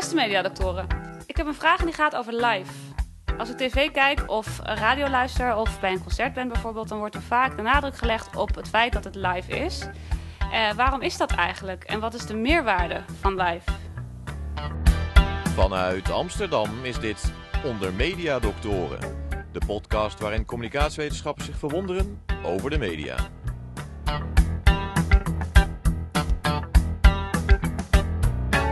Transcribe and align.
Beste 0.00 0.14
mediadoktoren, 0.14 0.86
ik 1.26 1.36
heb 1.36 1.46
een 1.46 1.54
vraag 1.54 1.78
en 1.78 1.84
die 1.84 1.94
gaat 1.94 2.16
over 2.16 2.32
live. 2.32 2.72
Als 3.38 3.50
ik 3.50 3.56
tv 3.56 3.90
kijk 3.90 4.22
of 4.26 4.58
radio 4.62 5.08
luister 5.08 5.56
of 5.56 5.80
bij 5.80 5.92
een 5.92 6.02
concert 6.02 6.34
ben 6.34 6.48
bijvoorbeeld, 6.48 6.88
dan 6.88 6.98
wordt 6.98 7.14
er 7.14 7.22
vaak 7.22 7.56
de 7.56 7.62
nadruk 7.62 7.96
gelegd 7.96 8.36
op 8.36 8.54
het 8.54 8.68
feit 8.68 8.92
dat 8.92 9.04
het 9.04 9.14
live 9.14 9.58
is. 9.58 9.86
Uh, 10.52 10.72
waarom 10.72 11.00
is 11.00 11.16
dat 11.16 11.30
eigenlijk 11.30 11.84
en 11.84 12.00
wat 12.00 12.14
is 12.14 12.26
de 12.26 12.36
meerwaarde 12.36 13.02
van 13.20 13.42
live? 13.42 13.70
Vanuit 15.54 16.10
Amsterdam 16.10 16.84
is 16.84 16.98
dit 16.98 17.32
Onder 17.64 17.92
Mediadoktoren, 17.92 19.00
de 19.52 19.60
podcast 19.66 20.20
waarin 20.20 20.44
communicatiewetenschappers 20.44 21.46
zich 21.46 21.58
verwonderen 21.58 22.22
over 22.42 22.70
de 22.70 22.78
media. 22.78 23.16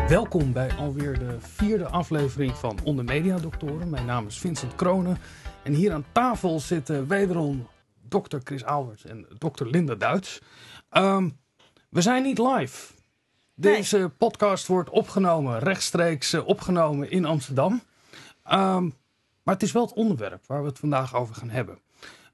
Welkom 0.08 0.52
bij 0.52 0.74
alweer 0.76 1.18
de 1.18 1.36
vierde 1.40 1.88
aflevering 1.88 2.56
van 2.56 2.78
Onder 2.84 3.04
Media 3.04 3.36
Doktoren. 3.38 3.90
Mijn 3.90 4.06
naam 4.06 4.26
is 4.26 4.38
Vincent 4.38 4.74
Kronen 4.74 5.18
en 5.62 5.72
hier 5.72 5.92
aan 5.92 6.04
tafel 6.12 6.60
zitten 6.60 7.08
wederom 7.08 7.68
dokter 8.02 8.40
Chris 8.44 8.64
Alberts 8.64 9.04
en 9.04 9.26
dokter 9.38 9.70
Linda 9.70 9.94
Duits. 9.94 10.40
Um, 10.92 11.38
we 11.88 12.00
zijn 12.00 12.22
niet 12.22 12.38
live. 12.38 12.92
Deze 13.54 14.12
podcast 14.18 14.66
wordt 14.66 14.90
opgenomen, 14.90 15.58
rechtstreeks 15.58 16.34
uh, 16.34 16.46
opgenomen 16.46 17.10
in 17.10 17.24
Amsterdam. 17.24 17.72
Um, 18.52 18.94
maar 19.42 19.54
het 19.54 19.62
is 19.62 19.72
wel 19.72 19.82
het 19.82 19.94
onderwerp 19.94 20.46
waar 20.46 20.62
we 20.62 20.68
het 20.68 20.78
vandaag 20.78 21.14
over 21.14 21.34
gaan 21.34 21.50
hebben. 21.50 21.78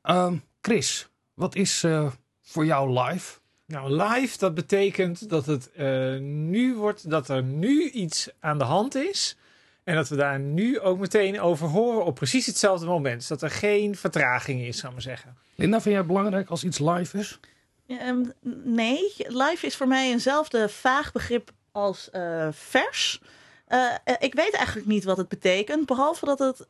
Um, 0.02 0.42
Chris, 0.60 1.08
wat 1.34 1.54
is 1.54 1.84
uh, 1.84 2.10
voor 2.40 2.66
jou 2.66 3.00
live? 3.00 3.42
Nou, 3.66 4.02
live, 4.02 4.38
dat 4.38 4.54
betekent 4.54 5.28
dat 5.28 5.46
het 5.46 5.70
uh, 5.76 6.18
nu 6.20 6.74
wordt, 6.74 7.10
dat 7.10 7.28
er 7.28 7.42
nu 7.42 7.90
iets 7.90 8.28
aan 8.40 8.58
de 8.58 8.64
hand 8.64 8.94
is. 8.94 9.36
En 9.84 9.94
dat 9.94 10.08
we 10.08 10.16
daar 10.16 10.38
nu 10.38 10.80
ook 10.80 10.98
meteen 10.98 11.40
over 11.40 11.68
horen 11.68 12.04
op 12.04 12.14
precies 12.14 12.46
hetzelfde 12.46 12.86
moment. 12.86 13.18
Dus 13.18 13.28
dat 13.28 13.42
er 13.42 13.50
geen 13.50 13.96
vertraging 13.96 14.60
is, 14.60 14.76
zou 14.76 14.86
ik 14.86 14.92
maar 14.92 15.02
zeggen. 15.02 15.36
Linda, 15.54 15.76
vind 15.76 15.88
jij 15.88 15.98
het 15.98 16.06
belangrijk 16.06 16.48
als 16.48 16.64
iets 16.64 16.78
live 16.78 17.18
is? 17.18 17.38
Um, 17.86 18.32
nee, 18.64 19.14
live 19.16 19.66
is 19.66 19.76
voor 19.76 19.88
mij 19.88 20.10
eenzelfde 20.10 20.68
vaag 20.68 21.12
begrip 21.12 21.50
als 21.72 22.08
uh, 22.12 22.48
vers. 22.50 23.20
Uh, 23.68 23.94
ik 24.18 24.34
weet 24.34 24.54
eigenlijk 24.54 24.86
niet 24.86 25.04
wat 25.04 25.16
het 25.16 25.28
betekent, 25.28 25.86
behalve 25.86 26.24
dat 26.24 26.38
het 26.38 26.66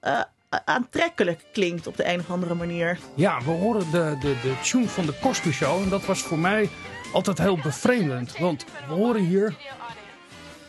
aantrekkelijk 0.64 1.44
klinkt 1.52 1.86
op 1.86 1.96
de 1.96 2.08
een 2.08 2.20
of 2.20 2.30
andere 2.30 2.54
manier. 2.54 2.98
Ja, 3.14 3.38
we 3.44 3.50
horen 3.50 3.90
de, 3.90 4.16
de, 4.20 4.36
de 4.42 4.54
tune 4.62 4.88
van 4.88 5.06
de 5.06 5.18
Cosby 5.20 5.50
Show 5.50 5.82
en 5.82 5.88
dat 5.88 6.06
was 6.06 6.22
voor 6.22 6.38
mij 6.38 6.68
altijd 7.12 7.38
heel 7.38 7.58
bevreemdend. 7.58 8.38
Want 8.38 8.64
we 8.88 8.94
horen 8.94 9.24
hier 9.24 9.56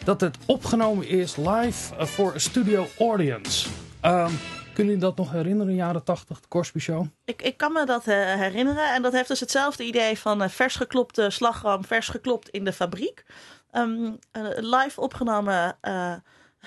dat 0.04 0.22
het 0.22 0.38
opgenomen 0.46 1.08
is 1.08 1.36
live 1.36 2.06
voor 2.06 2.34
een 2.34 2.42
studio 2.42 2.88
audience. 2.98 3.70
Um, 4.02 4.40
Kunnen 4.76 4.94
jullie 4.94 5.10
dat 5.10 5.18
nog 5.18 5.32
herinneren, 5.32 5.76
jaren 5.76 6.04
80, 6.04 6.40
de 6.40 6.48
Cosby 6.48 6.80
Show? 6.80 7.06
Ik, 7.26 7.42
ik 7.42 7.58
kan 7.58 7.74
me 7.74 7.86
dat 7.86 8.08
uh, 8.08 8.16
herinneren. 8.16 8.94
En 8.94 9.02
dat 9.02 9.14
heeft 9.14 9.28
dus 9.28 9.40
hetzelfde 9.40 9.84
idee 9.84 10.20
van 10.20 10.42
uh, 10.42 10.48
vers 10.50 10.76
geklopte 10.76 11.30
slagroom, 11.30 11.86
vers 11.86 12.08
geklopt 12.08 12.50
in 12.50 12.64
de 12.64 12.74
fabriek. 12.74 13.26
Um, 13.72 14.06
uh, 14.06 14.44
live 14.56 15.02
opgenomen 15.02 15.78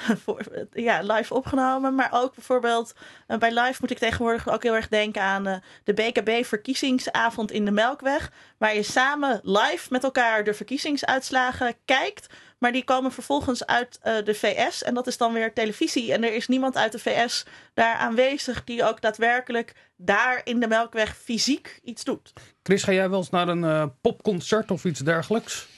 ja, 0.72 1.00
live 1.02 1.34
opgenomen. 1.34 1.94
Maar 1.94 2.08
ook 2.12 2.34
bijvoorbeeld 2.34 2.94
uh, 3.28 3.38
bij 3.38 3.60
live 3.60 3.76
moet 3.80 3.90
ik 3.90 3.98
tegenwoordig 3.98 4.48
ook 4.48 4.62
heel 4.62 4.74
erg 4.74 4.88
denken 4.88 5.22
aan 5.22 5.48
uh, 5.48 5.56
de 5.84 5.94
BKB-verkiezingsavond 5.94 7.50
in 7.50 7.64
de 7.64 7.70
Melkweg. 7.70 8.32
Waar 8.58 8.74
je 8.74 8.82
samen 8.82 9.40
live 9.42 9.86
met 9.90 10.04
elkaar 10.04 10.44
de 10.44 10.54
verkiezingsuitslagen 10.54 11.74
kijkt. 11.84 12.26
Maar 12.58 12.72
die 12.72 12.84
komen 12.84 13.12
vervolgens 13.12 13.66
uit 13.66 14.00
uh, 14.04 14.16
de 14.24 14.34
VS. 14.34 14.82
En 14.82 14.94
dat 14.94 15.06
is 15.06 15.16
dan 15.16 15.32
weer 15.32 15.52
televisie. 15.52 16.12
En 16.12 16.24
er 16.24 16.34
is 16.34 16.48
niemand 16.48 16.76
uit 16.76 16.92
de 16.92 16.98
VS 16.98 17.44
daar 17.74 17.96
aanwezig 17.96 18.64
die 18.64 18.84
ook 18.84 19.00
daadwerkelijk 19.00 19.74
daar 19.96 20.40
in 20.44 20.60
de 20.60 20.68
Melkweg 20.68 21.16
fysiek 21.16 21.80
iets 21.84 22.04
doet. 22.04 22.32
Chris, 22.62 22.82
ga 22.82 22.92
jij 22.92 23.10
wel 23.10 23.18
eens 23.18 23.30
naar 23.30 23.48
een 23.48 23.92
popconcert 24.00 24.70
of 24.70 24.84
iets 24.84 25.00
dergelijks? 25.00 25.68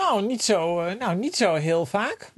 Nou, 0.00 0.26
niet 0.26 0.42
zo, 0.42 0.84
uh, 0.84 0.92
nou, 0.98 1.16
niet 1.16 1.36
zo 1.36 1.54
heel 1.54 1.86
vaak. 1.86 2.32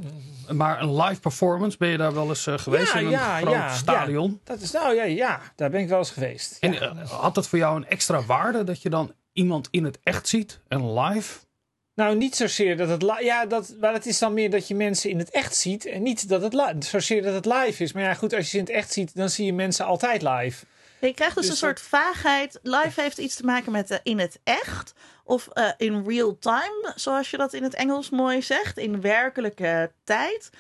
Maar 0.49 0.83
een 0.83 0.97
live 0.97 1.21
performance, 1.21 1.79
ben 1.79 1.89
je 1.89 1.97
daar 1.97 2.15
wel 2.15 2.29
eens 2.29 2.47
uh, 2.47 2.59
geweest 2.59 2.93
ja, 2.93 2.99
in 2.99 3.05
een 3.05 3.11
ja, 3.11 3.39
groot 3.39 3.53
ja, 3.53 3.75
stadion? 3.75 4.31
Ja. 4.31 4.39
Dat 4.53 4.61
is, 4.61 4.71
nou 4.71 4.95
ja, 4.95 5.03
ja, 5.03 5.41
daar 5.57 5.71
ben 5.71 5.81
ik 5.81 5.89
wel 5.89 5.99
eens 5.99 6.11
geweest. 6.11 6.57
En 6.61 6.75
uh, 6.75 7.11
had 7.11 7.35
dat 7.35 7.49
voor 7.49 7.59
jou 7.59 7.77
een 7.77 7.89
extra 7.89 8.23
waarde 8.23 8.65
dat 8.65 8.83
je 8.83 8.91
dan 8.91 9.13
iemand 9.33 9.69
in 9.71 9.85
het 9.85 9.99
echt 10.03 10.29
ziet 10.29 10.61
en 10.69 11.01
live? 11.01 11.39
Nou, 11.95 12.17
niet 12.17 12.37
zozeer 12.37 12.77
dat 12.77 12.89
het 12.89 13.03
live... 13.03 13.25
Ja, 13.25 13.47
dat, 13.47 13.75
maar 13.81 13.93
het 13.93 14.07
is 14.07 14.19
dan 14.19 14.35
meer 14.35 14.51
dat 14.51 14.69
je 14.69 14.75
mensen 14.75 15.11
in 15.11 15.19
het 15.19 15.31
echt 15.31 15.57
ziet. 15.57 15.87
En 15.87 16.03
niet 16.03 16.29
dat 16.29 16.43
het 16.43 16.85
zozeer 16.85 17.23
dat 17.23 17.35
het 17.35 17.47
live 17.47 17.83
is. 17.83 17.93
Maar 17.93 18.03
ja, 18.03 18.15
goed, 18.15 18.35
als 18.35 18.45
je 18.45 18.51
ze 18.51 18.59
in 18.59 18.65
het 18.65 18.73
echt 18.73 18.93
ziet, 18.93 19.15
dan 19.15 19.29
zie 19.29 19.47
je 19.47 19.53
mensen 19.53 19.85
altijd 19.85 20.23
live. 20.23 20.65
Je 21.01 21.15
krijgt 21.15 21.35
dus, 21.35 21.45
dus 21.45 21.53
een 21.53 21.67
soort 21.67 21.81
vaagheid. 21.81 22.59
Live 22.63 23.01
heeft 23.01 23.19
iets 23.19 23.35
te 23.35 23.45
maken 23.45 23.73
met 23.73 23.91
uh, 23.91 23.99
in 24.03 24.19
het 24.19 24.39
echt. 24.45 24.95
Of 25.25 25.49
uh, 25.55 25.69
in 25.77 26.05
real 26.07 26.39
time, 26.39 26.93
zoals 26.95 27.31
je 27.31 27.37
dat 27.37 27.53
in 27.53 27.63
het 27.63 27.75
Engels 27.75 28.11
mooi 28.11 28.43
zegt. 28.43 28.79
In 28.79 29.01
werkelijke 29.01 29.93
tijd. 30.05 30.51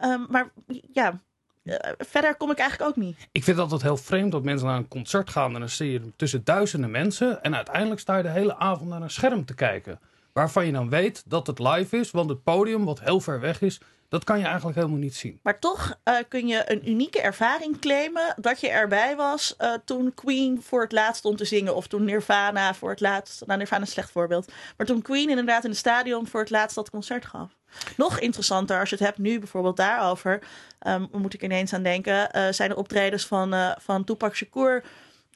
Um, 0.00 0.26
maar 0.28 0.50
ja, 0.92 1.20
uh, 1.64 1.76
verder 1.98 2.36
kom 2.36 2.50
ik 2.50 2.58
eigenlijk 2.58 2.90
ook 2.90 3.04
niet. 3.04 3.28
Ik 3.32 3.44
vind 3.44 3.56
het 3.56 3.58
altijd 3.58 3.82
heel 3.82 3.96
vreemd 3.96 4.32
dat 4.32 4.42
mensen 4.42 4.66
naar 4.66 4.76
een 4.76 4.88
concert 4.88 5.30
gaan. 5.30 5.54
En 5.54 5.60
dan 5.60 5.68
zie 5.68 5.92
je 5.92 6.12
tussen 6.16 6.44
duizenden 6.44 6.90
mensen. 6.90 7.42
En 7.42 7.56
uiteindelijk 7.56 8.00
sta 8.00 8.16
je 8.16 8.22
de 8.22 8.28
hele 8.28 8.56
avond 8.56 8.88
naar 8.88 9.02
een 9.02 9.10
scherm 9.10 9.44
te 9.44 9.54
kijken. 9.54 10.00
Waarvan 10.32 10.66
je 10.66 10.72
dan 10.72 10.88
weet 10.88 11.22
dat 11.26 11.46
het 11.46 11.58
live 11.58 11.96
is. 11.96 12.10
Want 12.10 12.30
het 12.30 12.42
podium, 12.42 12.84
wat 12.84 13.00
heel 13.00 13.20
ver 13.20 13.40
weg 13.40 13.60
is, 13.60 13.80
dat 14.08 14.24
kan 14.24 14.38
je 14.38 14.44
eigenlijk 14.44 14.76
helemaal 14.76 14.98
niet 14.98 15.16
zien. 15.16 15.40
Maar 15.42 15.58
toch 15.58 15.98
uh, 16.04 16.14
kun 16.28 16.46
je 16.46 16.72
een 16.72 16.90
unieke 16.90 17.20
ervaring 17.20 17.78
claimen 17.78 18.34
dat 18.36 18.60
je 18.60 18.68
erbij 18.68 19.16
was 19.16 19.54
uh, 19.58 19.72
toen 19.84 20.14
Queen 20.14 20.62
voor 20.62 20.82
het 20.82 20.92
laatst 20.92 21.18
stond 21.18 21.38
te 21.38 21.44
zingen. 21.44 21.74
Of 21.76 21.86
toen 21.86 22.04
Nirvana 22.04 22.74
voor 22.74 22.90
het 22.90 23.00
laatst. 23.00 23.46
Nou, 23.46 23.58
Nirvana 23.58 23.82
is 23.82 23.86
een 23.88 23.92
slecht 23.92 24.10
voorbeeld. 24.10 24.52
Maar 24.76 24.86
toen 24.86 25.02
Queen 25.02 25.28
inderdaad 25.28 25.64
in 25.64 25.70
het 25.70 25.78
stadion 25.78 26.26
voor 26.26 26.40
het 26.40 26.50
laatst 26.50 26.74
dat 26.74 26.90
concert 26.90 27.24
gaf. 27.24 27.56
Nog 27.96 28.18
interessanter 28.18 28.80
als 28.80 28.90
je 28.90 28.96
het 28.96 29.04
hebt 29.04 29.18
nu 29.18 29.38
bijvoorbeeld 29.38 29.76
daarover. 29.76 30.42
Um, 30.86 31.08
moet 31.12 31.34
ik 31.34 31.42
ineens 31.42 31.72
aan 31.72 31.82
denken. 31.82 32.28
Uh, 32.36 32.46
zijn 32.50 32.70
er 32.70 32.76
optredens 32.76 33.26
van, 33.26 33.54
uh, 33.54 33.70
van 33.78 34.04
Tupac 34.04 34.34
Shakur. 34.34 34.84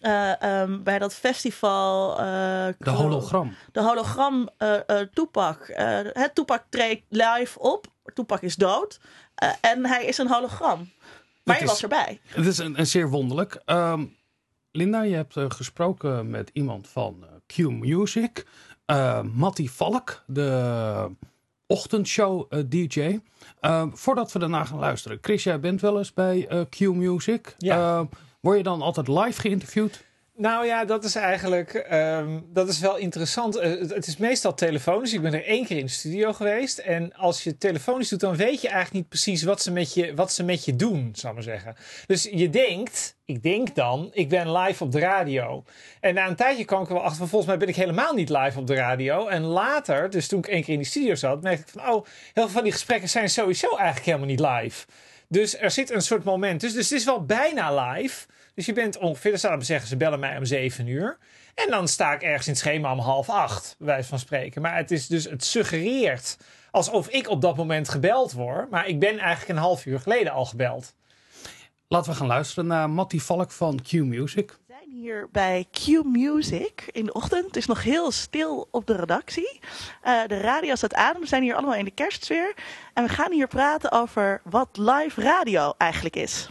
Uh, 0.00 0.32
um, 0.60 0.82
bij 0.82 0.98
dat 0.98 1.14
festival. 1.14 2.10
Uh, 2.10 2.66
de 2.78 2.90
hologram. 2.90 3.54
De 3.72 3.80
hologram 3.80 4.48
uh, 4.58 4.78
Toepak. 5.12 5.70
het 6.12 6.34
Toepak 6.34 6.64
treedt 6.68 7.02
live 7.08 7.58
op. 7.58 7.86
Toepak 8.14 8.40
is 8.40 8.56
dood. 8.56 9.00
en 9.60 9.86
hij 9.86 10.04
is 10.04 10.18
een 10.18 10.28
hologram. 10.28 10.90
Maar 11.44 11.60
je 11.60 11.66
was 11.66 11.82
erbij. 11.82 12.20
Het 12.24 12.46
is 12.46 12.58
een, 12.58 12.78
een 12.78 12.86
zeer 12.86 13.08
wonderlijk. 13.08 13.62
Um, 13.66 14.16
Linda, 14.70 15.02
je 15.02 15.14
hebt 15.14 15.34
gesproken 15.48 16.30
met 16.30 16.50
iemand 16.52 16.88
van 16.88 17.24
Q 17.46 17.56
Music. 17.58 18.46
Matty 19.32 19.68
Valk, 19.68 20.22
de 20.26 21.10
ochtendshow 21.66 22.52
DJ. 22.68 23.18
voordat 23.92 24.32
we 24.32 24.38
daarna 24.38 24.64
gaan 24.64 24.78
luisteren. 24.78 25.18
Chris, 25.20 25.42
jij 25.42 25.60
bent 25.60 25.80
wel 25.80 25.98
eens 25.98 26.12
bij 26.12 26.66
Q 26.70 26.80
Music. 26.80 27.54
Ja. 27.58 28.08
Word 28.40 28.56
je 28.56 28.62
dan 28.62 28.82
altijd 28.82 29.08
live 29.08 29.40
geïnterviewd? 29.40 30.04
Nou 30.42 30.66
ja, 30.66 30.84
dat 30.84 31.04
is 31.04 31.14
eigenlijk 31.14 31.86
um, 31.92 32.46
dat 32.52 32.68
is 32.68 32.78
wel 32.78 32.96
interessant. 32.96 33.56
Uh, 33.56 33.62
het, 33.62 34.06
is 34.06 34.16
meestal 34.16 34.54
telefonisch. 34.54 35.12
Ik 35.12 35.22
ben 35.22 35.34
er 35.34 35.46
één 35.46 35.66
keer 35.66 35.76
in 35.76 35.84
de 35.84 35.90
studio 35.90 36.32
geweest. 36.32 36.78
En 36.78 37.14
als 37.14 37.44
je 37.44 37.58
telefonisch 37.58 38.08
doet, 38.08 38.20
dan 38.20 38.36
weet 38.36 38.60
je 38.60 38.68
eigenlijk 38.68 38.96
niet 38.96 39.08
precies 39.08 39.42
wat 39.42 39.62
ze 39.62 39.70
met 39.70 39.94
je, 39.94 40.14
wat 40.14 40.32
ze 40.32 40.42
met 40.42 40.64
je 40.64 40.76
doen, 40.76 41.10
zal 41.12 41.30
ik 41.30 41.34
maar 41.34 41.44
zeggen. 41.44 41.76
Dus 42.06 42.28
je 42.32 42.50
denkt, 42.50 43.16
ik 43.24 43.42
denk 43.42 43.74
dan, 43.74 44.10
ik 44.12 44.28
ben 44.28 44.52
live 44.52 44.84
op 44.84 44.92
de 44.92 44.98
radio. 44.98 45.64
En 46.00 46.14
na 46.14 46.28
een 46.28 46.36
tijdje 46.36 46.64
kwam 46.64 46.82
ik 46.82 46.88
er 46.88 46.94
wel 46.94 47.02
achter 47.02 47.28
volgens 47.28 47.46
mij 47.46 47.58
ben 47.58 47.68
ik 47.68 47.76
helemaal 47.76 48.14
niet 48.14 48.28
live 48.28 48.58
op 48.58 48.66
de 48.66 48.74
radio. 48.74 49.28
En 49.28 49.42
later, 49.42 50.10
dus 50.10 50.28
toen 50.28 50.38
ik 50.38 50.46
één 50.46 50.62
keer 50.62 50.74
in 50.74 50.80
de 50.80 50.86
studio 50.86 51.14
zat, 51.14 51.42
merkte 51.42 51.62
ik 51.62 51.68
van, 51.68 51.94
oh, 51.94 52.06
heel 52.32 52.44
veel 52.44 52.48
van 52.48 52.62
die 52.62 52.72
gesprekken 52.72 53.08
zijn 53.08 53.30
sowieso 53.30 53.68
eigenlijk 53.68 54.06
helemaal 54.06 54.26
niet 54.26 54.40
live. 54.40 54.86
Dus 55.28 55.58
er 55.58 55.70
zit 55.70 55.90
een 55.90 56.02
soort 56.02 56.24
moment. 56.24 56.60
Dus, 56.60 56.72
dus 56.72 56.90
het 56.90 56.98
is 56.98 57.04
wel 57.04 57.24
bijna 57.24 57.90
live. 57.90 58.26
Dus 58.54 58.66
je 58.66 58.72
bent 58.72 58.98
ongeveer, 58.98 59.30
dan 59.30 59.40
zouden 59.40 59.60
we 59.60 59.66
zeggen, 59.66 59.88
ze 59.88 59.96
bellen 59.96 60.20
mij 60.20 60.36
om 60.36 60.44
zeven 60.44 60.86
uur. 60.86 61.18
En 61.54 61.70
dan 61.70 61.88
sta 61.88 62.12
ik 62.12 62.22
ergens 62.22 62.46
in 62.46 62.52
het 62.52 62.60
schema 62.60 62.92
om 62.92 62.98
half 62.98 63.28
acht, 63.28 63.74
bij 63.78 63.86
wijze 63.86 64.08
van 64.08 64.18
spreken. 64.18 64.62
Maar 64.62 64.76
het 64.76 64.90
is 64.90 65.06
dus, 65.06 65.24
het 65.24 65.44
suggereert 65.44 66.36
alsof 66.70 67.08
ik 67.08 67.28
op 67.28 67.40
dat 67.40 67.56
moment 67.56 67.88
gebeld 67.88 68.32
word. 68.32 68.70
Maar 68.70 68.86
ik 68.86 69.00
ben 69.00 69.18
eigenlijk 69.18 69.48
een 69.48 69.64
half 69.64 69.86
uur 69.86 70.00
geleden 70.00 70.32
al 70.32 70.44
gebeld. 70.44 70.94
Laten 71.88 72.10
we 72.10 72.16
gaan 72.16 72.26
luisteren 72.26 72.66
naar 72.66 72.90
Matty 72.90 73.18
Valk 73.18 73.50
van 73.50 73.82
Q 73.82 73.92
Music. 73.92 74.50
We 74.50 74.56
zijn 74.66 74.90
hier 74.90 75.28
bij 75.32 75.66
Q 75.70 75.86
Music 76.04 76.88
in 76.92 77.04
de 77.04 77.12
ochtend. 77.12 77.44
Het 77.44 77.56
is 77.56 77.66
nog 77.66 77.82
heel 77.82 78.10
stil 78.10 78.68
op 78.70 78.86
de 78.86 78.96
redactie. 78.96 79.60
Uh, 80.04 80.26
de 80.26 80.38
radio 80.38 80.74
staat 80.74 80.94
aan. 80.94 81.20
We 81.20 81.26
zijn 81.26 81.42
hier 81.42 81.54
allemaal 81.54 81.74
in 81.74 81.84
de 81.84 81.90
kerstsfeer. 81.90 82.54
En 82.94 83.04
we 83.04 83.10
gaan 83.10 83.32
hier 83.32 83.48
praten 83.48 83.92
over 83.92 84.40
wat 84.44 84.68
live 84.72 85.20
radio 85.20 85.74
eigenlijk 85.78 86.16
is. 86.16 86.48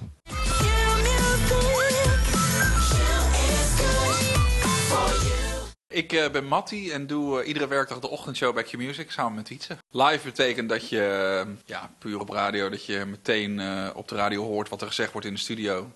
Ik 5.93 6.13
uh, 6.13 6.29
ben 6.29 6.45
Matti 6.45 6.91
en 6.91 7.07
doe 7.07 7.41
uh, 7.41 7.47
iedere 7.47 7.67
werkdag 7.67 7.99
de 7.99 8.09
ochtendshow 8.09 8.53
bij 8.53 8.63
Q-Music 8.63 9.11
samen 9.11 9.33
met 9.33 9.49
Wietse. 9.49 9.77
Live 9.91 10.19
betekent 10.23 10.69
dat 10.69 10.89
je, 10.89 11.43
uh, 11.47 11.53
ja, 11.65 11.91
puur 11.97 12.19
op 12.19 12.29
radio, 12.29 12.69
dat 12.69 12.85
je 12.85 13.05
meteen 13.05 13.61
op 13.95 14.07
de 14.07 14.15
radio 14.15 14.43
hoort 14.43 14.69
wat 14.69 14.81
er 14.81 14.87
gezegd 14.87 15.11
wordt 15.11 15.27
in 15.27 15.33
de 15.33 15.39
studio. 15.39 15.91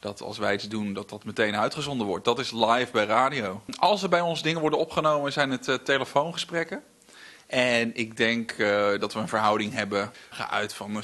Dat 0.00 0.22
als 0.22 0.38
wij 0.38 0.54
iets 0.54 0.68
doen, 0.68 0.92
dat 0.92 1.08
dat 1.08 1.24
meteen 1.24 1.56
uitgezonden 1.56 2.06
wordt. 2.06 2.24
Dat 2.24 2.38
is 2.38 2.50
live 2.50 2.88
bij 2.92 3.04
radio. 3.04 3.62
Als 3.76 4.02
er 4.02 4.08
bij 4.08 4.20
ons 4.20 4.42
dingen 4.42 4.60
worden 4.60 4.78
opgenomen, 4.78 5.32
zijn 5.32 5.50
het 5.50 5.84
telefoongesprekken. 5.84 6.82
En 7.46 7.96
ik 7.96 8.16
denk 8.16 8.56
dat 9.00 9.12
we 9.12 9.20
een 9.20 9.28
verhouding 9.28 9.72
hebben 9.72 10.12
geuit 10.30 10.74
van 10.74 10.94
70% 10.94 10.96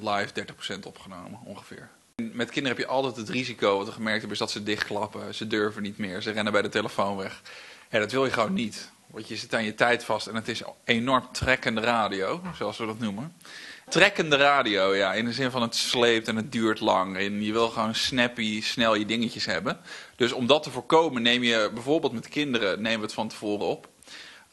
live, 0.00 0.28
30% 0.76 0.78
opgenomen 0.86 1.40
ongeveer. 1.44 1.90
Met 2.22 2.50
kinderen 2.50 2.78
heb 2.78 2.86
je 2.86 2.92
altijd 2.92 3.16
het 3.16 3.28
risico, 3.28 3.76
wat 3.76 3.86
we 3.86 3.92
gemerkt 3.92 4.18
hebben, 4.18 4.32
is 4.32 4.38
dat 4.38 4.50
ze 4.50 4.62
dichtklappen. 4.62 5.34
Ze 5.34 5.46
durven 5.46 5.82
niet 5.82 5.98
meer, 5.98 6.22
ze 6.22 6.30
rennen 6.30 6.52
bij 6.52 6.62
de 6.62 6.68
telefoon 6.68 7.16
weg. 7.16 7.42
Ja, 7.90 7.98
dat 7.98 8.12
wil 8.12 8.24
je 8.24 8.30
gewoon 8.30 8.52
niet. 8.52 8.92
Want 9.06 9.28
je 9.28 9.36
zit 9.36 9.54
aan 9.54 9.64
je 9.64 9.74
tijd 9.74 10.04
vast 10.04 10.26
en 10.26 10.34
het 10.34 10.48
is 10.48 10.62
enorm 10.84 11.28
trekkende 11.32 11.80
radio, 11.80 12.42
zoals 12.56 12.78
we 12.78 12.86
dat 12.86 12.98
noemen. 12.98 13.36
Trekkende 13.88 14.36
radio, 14.36 14.94
ja, 14.94 15.14
in 15.14 15.24
de 15.24 15.32
zin 15.32 15.50
van 15.50 15.62
het 15.62 15.74
sleept 15.74 16.28
en 16.28 16.36
het 16.36 16.52
duurt 16.52 16.80
lang. 16.80 17.16
En 17.16 17.42
je 17.42 17.52
wil 17.52 17.68
gewoon 17.68 17.94
snappy, 17.94 18.62
snel 18.62 18.94
je 18.94 19.06
dingetjes 19.06 19.44
hebben. 19.44 19.80
Dus 20.16 20.32
om 20.32 20.46
dat 20.46 20.62
te 20.62 20.70
voorkomen 20.70 21.22
neem 21.22 21.42
je 21.42 21.70
bijvoorbeeld 21.74 22.12
met 22.12 22.28
kinderen, 22.28 22.82
we 22.82 22.88
het 22.88 23.12
van 23.12 23.28
tevoren 23.28 23.66
op. 23.66 23.88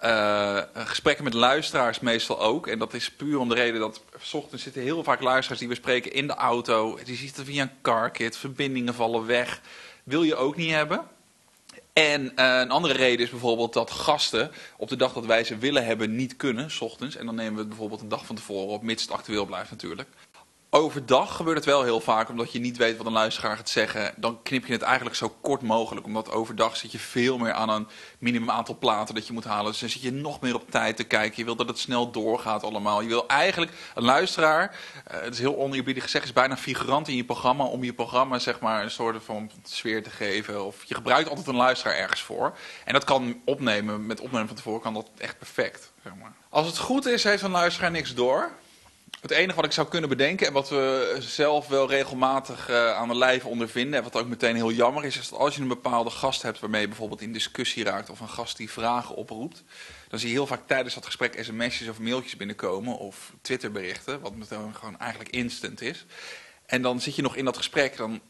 Uh, 0.03 0.61
gesprekken 0.73 1.23
met 1.23 1.33
luisteraars 1.33 1.99
meestal 1.99 2.39
ook. 2.39 2.67
En 2.67 2.79
dat 2.79 2.93
is 2.93 3.11
puur 3.11 3.39
om 3.39 3.49
de 3.49 3.55
reden 3.55 3.79
dat... 3.79 4.01
S 4.21 4.33
ochtends 4.33 4.63
zitten 4.63 4.81
heel 4.81 5.03
vaak 5.03 5.21
luisteraars 5.21 5.59
die 5.59 5.69
we 5.69 5.75
spreken 5.75 6.13
in 6.13 6.27
de 6.27 6.33
auto. 6.33 6.99
Die 7.03 7.15
zitten 7.15 7.45
via 7.45 7.61
een 7.61 7.71
carkit. 7.81 8.37
Verbindingen 8.37 8.93
vallen 8.93 9.25
weg. 9.25 9.61
Wil 10.03 10.23
je 10.23 10.35
ook 10.35 10.55
niet 10.55 10.71
hebben. 10.71 11.07
En 11.93 12.21
uh, 12.21 12.29
een 12.35 12.71
andere 12.71 12.93
reden 12.93 13.25
is 13.25 13.31
bijvoorbeeld 13.31 13.73
dat 13.73 13.91
gasten 13.91 14.51
op 14.77 14.89
de 14.89 14.95
dag 14.95 15.13
dat 15.13 15.25
wij 15.25 15.43
ze 15.43 15.57
willen 15.57 15.85
hebben 15.85 16.15
niet 16.15 16.35
kunnen, 16.35 16.71
s 16.71 16.81
ochtends. 16.81 17.15
En 17.15 17.25
dan 17.25 17.35
nemen 17.35 17.53
we 17.53 17.59
het 17.59 17.69
bijvoorbeeld 17.69 18.01
een 18.01 18.09
dag 18.09 18.25
van 18.25 18.35
tevoren 18.35 18.73
op, 18.73 18.83
mits 18.83 19.03
het 19.03 19.11
actueel 19.11 19.45
blijft 19.45 19.71
natuurlijk. 19.71 20.09
Overdag 20.73 21.35
gebeurt 21.35 21.57
het 21.57 21.65
wel 21.65 21.83
heel 21.83 21.99
vaak, 21.99 22.29
omdat 22.29 22.51
je 22.51 22.59
niet 22.59 22.77
weet 22.77 22.97
wat 22.97 23.05
een 23.05 23.11
luisteraar 23.11 23.55
gaat 23.55 23.69
zeggen. 23.69 24.13
Dan 24.17 24.39
knip 24.43 24.65
je 24.65 24.73
het 24.73 24.81
eigenlijk 24.81 25.15
zo 25.15 25.35
kort 25.41 25.61
mogelijk. 25.61 26.05
Omdat 26.05 26.31
overdag 26.31 26.77
zit 26.77 26.91
je 26.91 26.99
veel 26.99 27.37
meer 27.37 27.53
aan 27.53 27.69
een 27.69 27.87
minimum 28.19 28.51
aantal 28.51 28.77
platen 28.77 29.15
dat 29.15 29.27
je 29.27 29.33
moet 29.33 29.43
halen. 29.43 29.71
Dus 29.71 29.79
dan 29.79 29.89
zit 29.89 30.01
je 30.01 30.11
nog 30.11 30.41
meer 30.41 30.55
op 30.55 30.71
tijd 30.71 30.95
te 30.95 31.03
kijken. 31.03 31.37
Je 31.37 31.45
wil 31.45 31.55
dat 31.55 31.67
het 31.67 31.79
snel 31.79 32.11
doorgaat 32.11 32.63
allemaal. 32.63 33.01
Je 33.01 33.07
wil 33.07 33.27
eigenlijk 33.27 33.71
een 33.95 34.03
luisteraar, 34.03 34.75
uh, 35.11 35.21
het 35.21 35.33
is 35.33 35.39
heel 35.39 35.57
oneerbiedig 35.57 36.03
gezegd, 36.03 36.25
is 36.25 36.33
bijna 36.33 36.57
figurant 36.57 37.07
in 37.07 37.15
je 37.15 37.25
programma. 37.25 37.63
Om 37.63 37.83
je 37.83 37.93
programma 37.93 38.39
zeg 38.39 38.59
maar 38.59 38.83
een 38.83 38.91
soort 38.91 39.23
van 39.23 39.51
sfeer 39.63 40.03
te 40.03 40.09
geven. 40.09 40.65
Of 40.65 40.83
je 40.83 40.95
gebruikt 40.95 41.29
altijd 41.29 41.47
een 41.47 41.55
luisteraar 41.55 41.95
ergens 41.95 42.21
voor. 42.21 42.57
En 42.85 42.93
dat 42.93 43.03
kan 43.03 43.41
opnemen, 43.45 44.05
met 44.05 44.19
opnemen 44.19 44.47
van 44.47 44.55
tevoren 44.55 44.81
kan 44.81 44.93
dat 44.93 45.09
echt 45.17 45.37
perfect. 45.37 45.91
Zeg 46.03 46.13
maar. 46.21 46.33
Als 46.49 46.67
het 46.67 46.77
goed 46.77 47.05
is, 47.05 47.23
heeft 47.23 47.43
een 47.43 47.51
luisteraar 47.51 47.91
niks 47.91 48.13
door. 48.13 48.51
Het 49.21 49.31
enige 49.31 49.55
wat 49.55 49.65
ik 49.65 49.71
zou 49.71 49.87
kunnen 49.87 50.09
bedenken 50.09 50.47
en 50.47 50.53
wat 50.53 50.69
we 50.69 51.15
zelf 51.19 51.67
wel 51.67 51.89
regelmatig 51.89 52.69
uh, 52.69 52.95
aan 52.95 53.07
de 53.07 53.17
lijve 53.17 53.47
ondervinden, 53.47 53.97
en 53.97 54.03
wat 54.03 54.15
ook 54.15 54.27
meteen 54.27 54.55
heel 54.55 54.71
jammer 54.71 55.05
is, 55.05 55.17
is 55.17 55.29
dat 55.29 55.39
als 55.39 55.55
je 55.55 55.61
een 55.61 55.67
bepaalde 55.67 56.09
gast 56.09 56.41
hebt 56.41 56.59
waarmee 56.59 56.81
je 56.81 56.87
bijvoorbeeld 56.87 57.21
in 57.21 57.33
discussie 57.33 57.83
raakt 57.83 58.09
of 58.09 58.19
een 58.19 58.29
gast 58.29 58.57
die 58.57 58.71
vragen 58.71 59.15
oproept, 59.15 59.63
dan 60.07 60.19
zie 60.19 60.27
je 60.27 60.33
heel 60.33 60.47
vaak 60.47 60.67
tijdens 60.67 60.93
dat 60.93 61.05
gesprek 61.05 61.43
sms'jes 61.43 61.89
of 61.89 61.99
mailtjes 61.99 62.37
binnenkomen 62.37 62.97
of 62.97 63.33
Twitterberichten, 63.41 64.21
wat 64.21 64.35
meteen 64.35 64.75
gewoon 64.75 64.99
eigenlijk 64.99 65.31
instant 65.31 65.81
is. 65.81 66.05
En 66.65 66.81
dan 66.81 67.01
zit 67.01 67.15
je 67.15 67.21
nog 67.21 67.35
in 67.35 67.45
dat 67.45 67.57
gesprek, 67.57 67.97
dan 67.97 68.21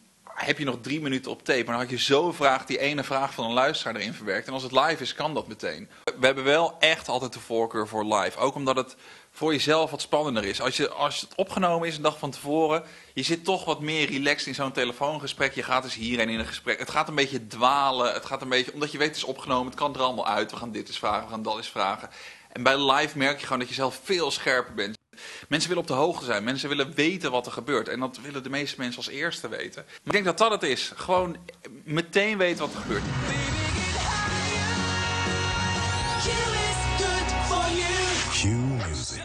heb 0.46 0.58
je 0.58 0.66
nog 0.66 0.78
drie 0.82 1.02
minuten 1.02 1.32
op 1.32 1.44
tape. 1.44 1.64
Maar 1.64 1.78
dan 1.78 1.84
had 1.84 1.90
je 1.90 1.98
zo'n 1.98 2.34
vraag, 2.34 2.66
die 2.66 2.80
ene 2.80 3.04
vraag 3.04 3.34
van 3.34 3.46
een 3.46 3.54
luisteraar 3.54 3.96
erin 3.96 4.14
verwerkt. 4.14 4.48
En 4.48 4.54
als 4.54 4.64
het 4.64 4.72
live 4.72 5.02
is, 5.04 5.14
kan 5.14 5.34
dat 5.34 5.48
meteen. 5.48 5.90
We 6.20 6.26
hebben 6.26 6.44
wel 6.44 6.76
echt 6.80 7.08
altijd 7.08 7.34
de 7.34 7.40
voorkeur 7.40 7.88
voor 7.88 8.06
live. 8.16 8.38
Ook 8.38 8.56
omdat 8.56 8.76
het 8.76 8.96
voor 9.32 9.52
jezelf 9.52 9.92
wat 9.92 10.02
spannender 10.02 10.46
is. 10.46 10.62
Als, 10.62 10.78
je, 10.78 10.90
als 10.90 11.22
het 11.22 11.36
opgenomen 11.36 11.88
is 11.88 11.96
een 11.96 12.02
dag 12.02 12.18
van 12.18 12.32
tevoren, 12.32 12.84
je 13.14 13.24
zit 13.24 13.44
toch 13.44 13.66
wat 13.66 13.80
meer 13.80 14.08
relaxed 14.08 14.48
in 14.48 14.56
zo'n 14.56 14.72
telefoongesprek. 14.72 15.54
Je 15.54 15.64
gaat 15.64 15.84
dus 15.84 15.94
hierheen 15.94 16.30
in 16.30 16.40
een 16.40 16.46
gesprek. 16.46 16.80
Het 16.80 16.90
gaat 16.90 17.08
een 17.08 17.16
beetje 17.16 17.48
dwalen. 17.48 18.14
Het 18.14 18.26
gaat 18.26 18.42
een 18.42 18.50
beetje, 18.50 18.74
omdat 18.74 18.92
je 18.92 18.98
weet 18.98 19.08
het 19.08 19.18
is 19.18 19.24
opgenomen, 19.24 19.66
het 19.66 19.76
kan 19.76 19.94
er 19.94 20.02
allemaal 20.02 20.28
uit. 20.28 20.52
We 20.52 20.58
gaan 20.58 20.72
dit 20.72 20.88
eens 20.88 21.00
vragen, 21.00 21.24
we 21.24 21.30
gaan 21.30 21.44
dat 21.44 21.58
eens 21.58 21.70
vragen. 21.70 22.10
En 22.52 22.64
bij 22.64 22.92
live 22.92 23.18
merk 23.18 23.40
je 23.40 23.44
gewoon 23.44 23.60
dat 23.60 23.70
je 23.70 23.76
zelf 23.76 24.00
veel 24.04 24.32
scherper 24.32 24.74
bent. 24.74 25.00
Mensen 25.48 25.69
willen 25.69 25.84
op 25.84 25.90
de 25.90 25.96
hoogte 25.96 26.25
zijn. 26.25 26.44
Mensen 26.44 26.69
willen 26.69 26.94
weten 26.94 27.31
wat 27.31 27.46
er 27.46 27.52
gebeurt. 27.52 27.88
En 27.88 28.00
dat 28.00 28.19
willen 28.22 28.44
de 28.44 28.50
meeste 28.50 28.75
mensen 28.78 28.98
als 28.98 29.08
eerste 29.08 29.50
weten. 29.50 29.84
Maar 29.86 30.00
ik 30.04 30.12
denk 30.12 30.25
dat 30.25 30.38
dat 30.38 30.52
het 30.52 30.63
is. 30.63 30.92
Gewoon 30.96 31.38
meteen 31.84 32.38
weten 32.38 32.60
wat 32.60 32.74
er 32.74 32.80
gebeurt. 32.80 33.04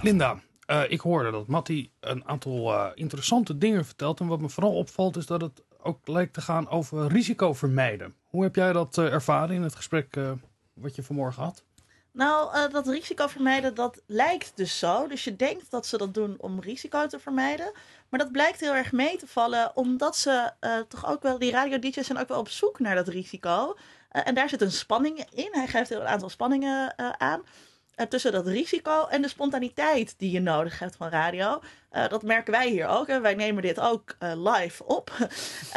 Linda, 0.02 0.40
uh, 0.66 0.82
ik 0.88 1.00
hoorde 1.00 1.30
dat 1.30 1.46
Matti 1.46 1.90
een 2.00 2.28
aantal 2.28 2.72
uh, 2.72 2.86
interessante 2.94 3.58
dingen 3.58 3.84
vertelt. 3.84 4.20
En 4.20 4.26
wat 4.26 4.40
me 4.40 4.48
vooral 4.48 4.74
opvalt 4.74 5.16
is 5.16 5.26
dat 5.26 5.40
het 5.40 5.62
ook 5.82 6.08
lijkt 6.08 6.34
te 6.34 6.40
gaan 6.40 6.68
over 6.68 7.06
risico 7.06 7.52
vermijden. 7.52 8.14
Hoe 8.24 8.42
heb 8.42 8.54
jij 8.54 8.72
dat 8.72 8.96
uh, 8.96 9.12
ervaren 9.12 9.54
in 9.54 9.62
het 9.62 9.74
gesprek 9.74 10.18
wat 10.74 10.94
je 10.94 11.02
vanmorgen 11.02 11.42
had? 11.42 11.65
Nou, 12.16 12.70
dat 12.70 12.88
risico 12.88 13.26
vermijden, 13.26 13.74
dat 13.74 14.02
lijkt 14.06 14.52
dus 14.54 14.78
zo. 14.78 15.06
Dus 15.06 15.24
je 15.24 15.36
denkt 15.36 15.70
dat 15.70 15.86
ze 15.86 15.96
dat 15.96 16.14
doen 16.14 16.34
om 16.38 16.60
risico 16.60 17.06
te 17.06 17.18
vermijden. 17.18 17.72
Maar 18.08 18.20
dat 18.20 18.32
blijkt 18.32 18.60
heel 18.60 18.74
erg 18.74 18.92
mee 18.92 19.16
te 19.16 19.26
vallen, 19.26 19.76
omdat 19.76 20.16
ze 20.16 20.52
toch 20.88 21.06
ook 21.06 21.22
wel, 21.22 21.38
die 21.38 21.50
radio-dj's 21.50 22.06
zijn 22.06 22.18
ook 22.18 22.28
wel 22.28 22.38
op 22.38 22.48
zoek 22.48 22.78
naar 22.78 22.94
dat 22.94 23.08
risico. 23.08 23.76
en 24.10 24.34
daar 24.34 24.48
zit 24.48 24.60
een 24.60 24.72
spanning 24.72 25.26
in. 25.30 25.48
Hij 25.50 25.66
geeft 25.66 25.90
een 25.90 26.06
aantal 26.06 26.28
spanningen 26.28 26.98
aan. 27.20 27.42
Tussen 28.08 28.32
dat 28.32 28.46
risico 28.46 29.06
en 29.06 29.22
de 29.22 29.28
spontaniteit 29.28 30.14
die 30.18 30.30
je 30.30 30.40
nodig 30.40 30.78
hebt 30.78 30.96
van 30.96 31.08
radio. 31.08 31.62
Dat 31.90 32.22
merken 32.22 32.52
wij 32.52 32.68
hier 32.68 32.86
ook. 32.86 33.06
Hè. 33.06 33.20
Wij 33.20 33.34
nemen 33.34 33.62
dit 33.62 33.80
ook 33.80 34.16
live 34.18 34.84
op. 34.84 35.10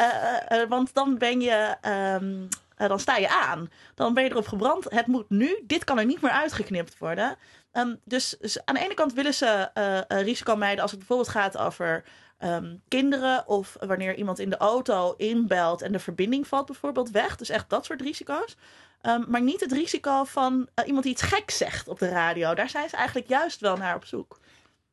want 0.68 0.94
dan 0.94 1.18
ben 1.18 1.40
je. 1.40 1.76
Um, 2.20 2.48
dan 2.88 3.00
sta 3.00 3.16
je 3.16 3.28
aan. 3.28 3.70
Dan 3.94 4.14
ben 4.14 4.24
je 4.24 4.30
erop 4.30 4.48
gebrand. 4.48 4.84
Het 4.88 5.06
moet 5.06 5.30
nu. 5.30 5.62
Dit 5.66 5.84
kan 5.84 5.98
er 5.98 6.06
niet 6.06 6.20
meer 6.20 6.30
uitgeknipt 6.30 6.98
worden. 6.98 7.36
Um, 7.72 8.00
dus, 8.04 8.36
dus, 8.40 8.64
aan 8.64 8.74
de 8.74 8.80
ene 8.80 8.94
kant 8.94 9.12
willen 9.12 9.34
ze 9.34 9.70
risico 10.08 10.56
mijden 10.56 10.82
als 10.82 10.90
het 10.90 10.98
bijvoorbeeld 10.98 11.28
gaat 11.28 11.58
over 11.58 12.04
um, 12.44 12.82
kinderen. 12.88 13.48
Of 13.48 13.76
wanneer 13.80 14.14
iemand 14.14 14.38
in 14.38 14.50
de 14.50 14.56
auto 14.56 15.14
inbelt 15.16 15.82
en 15.82 15.92
de 15.92 15.98
verbinding 15.98 16.46
valt 16.46 16.66
bijvoorbeeld 16.66 17.10
weg. 17.10 17.36
Dus 17.36 17.48
echt 17.48 17.70
dat 17.70 17.84
soort 17.84 18.00
risico's. 18.00 18.56
Um, 19.02 19.24
maar 19.28 19.42
niet 19.42 19.60
het 19.60 19.72
risico 19.72 20.24
van 20.24 20.68
uh, 20.74 20.86
iemand 20.86 21.04
die 21.04 21.12
iets 21.12 21.22
gek 21.22 21.50
zegt 21.50 21.88
op 21.88 21.98
de 21.98 22.08
radio. 22.08 22.54
Daar 22.54 22.68
zijn 22.68 22.88
ze 22.88 22.96
eigenlijk 22.96 23.28
juist 23.28 23.60
wel 23.60 23.76
naar 23.76 23.94
op 23.94 24.04
zoek. 24.04 24.38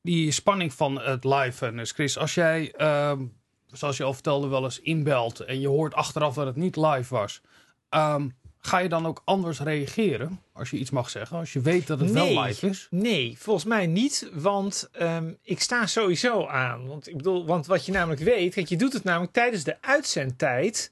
Die 0.02 0.32
spanning 0.32 0.74
van 0.74 1.02
het 1.02 1.24
live, 1.24 1.66
eh, 1.66 1.78
dus 1.78 1.92
Chris, 1.92 2.18
als 2.18 2.34
jij, 2.34 2.74
zoals 3.68 3.98
je 3.98 4.04
al 4.04 4.14
vertelde, 4.14 4.48
wel 4.48 4.64
eens 4.64 4.80
inbelt 4.80 5.40
en 5.40 5.60
je 5.60 5.68
hoort 5.68 5.94
achteraf 5.94 6.34
dat 6.34 6.46
het 6.46 6.56
niet 6.56 6.76
live 6.76 7.14
was. 7.16 7.42
Um, 7.90 8.36
ga 8.60 8.78
je 8.78 8.90
dan 8.90 9.06
ook 9.06 9.22
anders 9.26 9.60
reageren 9.60 10.42
als 10.54 10.70
je 10.70 10.78
iets 10.78 10.90
mag 10.90 11.10
zeggen? 11.10 11.38
Als 11.38 11.54
je 11.54 11.62
weet 11.62 11.88
dat 11.88 12.00
het 12.00 12.12
wel 12.12 12.42
live 12.42 12.68
is? 12.68 12.88
Nee, 12.90 13.36
volgens 13.38 13.66
mij 13.66 13.88
niet. 13.88 14.30
Want 14.34 14.90
um, 15.02 15.38
ik 15.42 15.62
sta 15.62 15.86
sowieso 15.86 16.46
aan. 16.46 16.88
Want 16.88 17.08
ik 17.08 17.18
bedoel, 17.18 17.46
want 17.46 17.66
wat 17.66 17.86
je 17.86 17.92
namelijk 17.92 18.22
weet, 18.22 18.54
kijk, 18.54 18.68
je 18.68 18.78
doet 18.78 18.94
het 18.94 19.04
namelijk 19.04 19.34
tijdens 19.34 19.64
de 19.64 19.82
uitzendtijd 19.82 20.92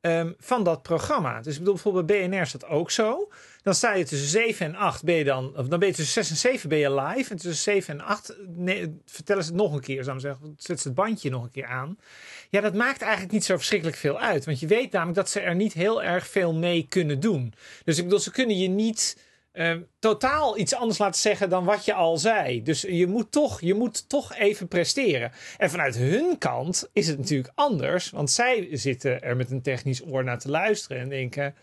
um, 0.00 0.34
van 0.38 0.64
dat 0.64 0.82
programma. 0.82 1.40
Dus 1.40 1.52
ik 1.52 1.58
bedoel, 1.58 1.74
bijvoorbeeld 1.74 2.06
bij 2.06 2.28
BNR 2.28 2.40
is 2.40 2.52
dat 2.52 2.66
ook 2.66 2.90
zo. 2.90 3.28
Dan 3.62 3.74
sta 3.74 3.94
je 3.94 4.04
tussen 4.04 4.28
7 4.28 4.66
en 4.66 4.74
8 4.74 5.04
ben 5.04 5.14
je 5.14 5.24
dan, 5.24 5.56
of 5.56 5.68
dan 5.68 5.78
ben 5.78 5.88
je 5.88 5.94
tussen 5.94 6.24
6 6.24 6.30
en 6.30 6.36
7 6.36 6.68
ben 6.68 6.78
je 6.78 6.94
live. 6.94 7.30
En 7.30 7.36
tussen 7.36 7.72
7 7.72 7.98
en 7.98 8.04
8 8.04 8.36
nee, 8.46 9.00
vertellen 9.06 9.42
ze 9.44 9.48
het 9.48 9.58
nog 9.58 9.72
een 9.72 9.80
keer, 9.80 10.04
zou 10.04 10.16
ik 10.16 10.22
zeggen. 10.22 10.54
Zet 10.58 10.80
ze 10.80 10.88
het 10.88 10.96
bandje 10.96 11.30
nog 11.30 11.42
een 11.42 11.50
keer 11.50 11.66
aan. 11.66 11.98
Ja, 12.48 12.60
dat 12.60 12.74
maakt 12.74 13.02
eigenlijk 13.02 13.32
niet 13.32 13.44
zo 13.44 13.56
verschrikkelijk 13.56 13.96
veel 13.96 14.20
uit. 14.20 14.44
Want 14.44 14.60
je 14.60 14.66
weet 14.66 14.92
namelijk 14.92 15.16
dat 15.16 15.30
ze 15.30 15.40
er 15.40 15.54
niet 15.54 15.72
heel 15.72 16.02
erg 16.02 16.26
veel 16.26 16.54
mee 16.54 16.86
kunnen 16.88 17.20
doen. 17.20 17.54
Dus 17.84 17.98
ik 17.98 18.04
bedoel, 18.04 18.18
ze 18.18 18.30
kunnen 18.30 18.58
je 18.58 18.68
niet 18.68 19.16
uh, 19.52 19.76
totaal 19.98 20.58
iets 20.58 20.74
anders 20.74 20.98
laten 20.98 21.20
zeggen 21.20 21.48
dan 21.48 21.64
wat 21.64 21.84
je 21.84 21.94
al 21.94 22.18
zei. 22.18 22.62
Dus 22.62 22.80
je 22.80 23.06
moet, 23.06 23.32
toch, 23.32 23.60
je 23.60 23.74
moet 23.74 24.08
toch 24.08 24.34
even 24.34 24.68
presteren. 24.68 25.32
En 25.58 25.70
vanuit 25.70 25.96
hun 25.96 26.38
kant 26.38 26.88
is 26.92 27.06
het 27.06 27.18
natuurlijk 27.18 27.52
anders. 27.54 28.10
Want 28.10 28.30
zij 28.30 28.68
zitten 28.72 29.22
er 29.22 29.36
met 29.36 29.50
een 29.50 29.62
technisch 29.62 30.06
oor 30.06 30.24
naar 30.24 30.38
te 30.38 30.50
luisteren 30.50 31.02
en 31.02 31.08
denken 31.08 31.54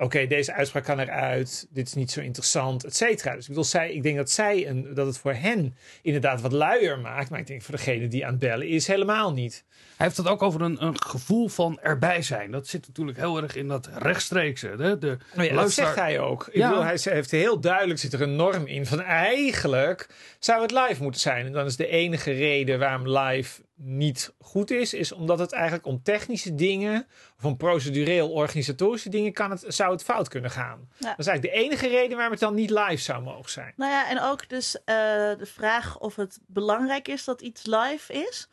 oké, 0.00 0.26
deze 0.26 0.52
uitspraak 0.52 0.84
kan 0.84 0.98
eruit, 0.98 1.66
dit 1.70 1.86
is 1.86 1.94
niet 1.94 2.10
zo 2.10 2.20
interessant, 2.20 2.84
et 2.84 2.96
cetera. 2.96 3.34
Dus 3.34 3.42
ik 3.42 3.48
bedoel, 3.48 3.64
zij, 3.64 3.92
ik 3.92 4.02
denk 4.02 4.16
dat 4.16 4.30
zij 4.30 4.68
een, 4.68 4.94
dat 4.94 5.06
het 5.06 5.18
voor 5.18 5.34
hen 5.34 5.76
inderdaad 6.02 6.40
wat 6.40 6.52
luier 6.52 6.98
maakt, 6.98 7.30
maar 7.30 7.38
ik 7.38 7.46
denk 7.46 7.62
voor 7.62 7.76
degene 7.76 8.08
die 8.08 8.24
aan 8.24 8.30
het 8.30 8.40
bellen 8.40 8.68
is 8.68 8.86
helemaal 8.86 9.32
niet. 9.32 9.64
Hij 9.96 10.06
heeft 10.06 10.18
het 10.18 10.28
ook 10.28 10.42
over 10.42 10.60
een, 10.60 10.84
een 10.84 11.02
gevoel 11.02 11.48
van 11.48 11.78
erbij 11.80 12.22
zijn. 12.22 12.50
Dat 12.50 12.66
zit 12.66 12.86
natuurlijk 12.86 13.18
heel 13.18 13.42
erg 13.42 13.56
in 13.56 13.68
dat 13.68 13.90
rechtstreekse. 13.94 14.76
De, 14.76 14.98
de 14.98 15.18
oh 15.36 15.44
ja, 15.44 15.54
Dat 15.54 15.72
zegt 15.72 15.94
hij 15.94 16.20
ook. 16.20 16.46
Ik 16.46 16.54
ja. 16.54 16.68
bedoel, 16.68 16.84
hij 16.84 16.98
heeft 17.02 17.30
heel 17.30 17.60
duidelijk 17.60 17.98
zit 18.00 18.12
er 18.12 18.22
een 18.22 18.36
norm 18.36 18.66
in 18.66 18.86
van 18.86 19.00
eigenlijk 19.02 20.08
zou 20.38 20.62
het 20.62 20.70
live 20.70 21.02
moeten 21.02 21.20
zijn. 21.20 21.46
En 21.46 21.52
dan 21.52 21.66
is 21.66 21.76
de 21.76 21.86
enige 21.86 22.30
reden 22.30 22.78
waarom 22.78 23.08
live 23.08 23.62
niet 23.82 24.34
goed 24.38 24.70
is, 24.70 24.94
is 24.94 25.12
omdat 25.12 25.38
het 25.38 25.52
eigenlijk 25.52 25.86
om 25.86 26.02
technische 26.02 26.54
dingen 26.54 27.06
of 27.38 27.44
om 27.44 27.56
procedureel 27.56 28.30
organisatorische 28.30 29.08
dingen 29.08 29.32
kan 29.32 29.50
het, 29.50 29.64
zou 29.68 29.92
het 29.92 30.02
fout 30.02 30.28
kunnen 30.28 30.50
gaan. 30.50 30.88
Ja. 30.98 31.08
Dat 31.08 31.18
is 31.18 31.26
eigenlijk 31.26 31.56
de 31.56 31.64
enige 31.64 31.88
reden 31.88 32.14
waarom 32.14 32.32
het 32.32 32.40
dan 32.40 32.54
niet 32.54 32.70
live 32.70 32.96
zou 32.96 33.22
mogen 33.22 33.50
zijn. 33.50 33.72
Nou 33.76 33.90
ja, 33.92 34.08
en 34.10 34.20
ook 34.20 34.48
dus 34.48 34.76
eh, 34.76 34.94
de 35.38 35.46
vraag 35.54 35.98
of 35.98 36.16
het 36.16 36.38
belangrijk 36.46 37.08
is 37.08 37.24
dat 37.24 37.40
iets 37.40 37.66
live 37.66 38.12
is. 38.12 38.48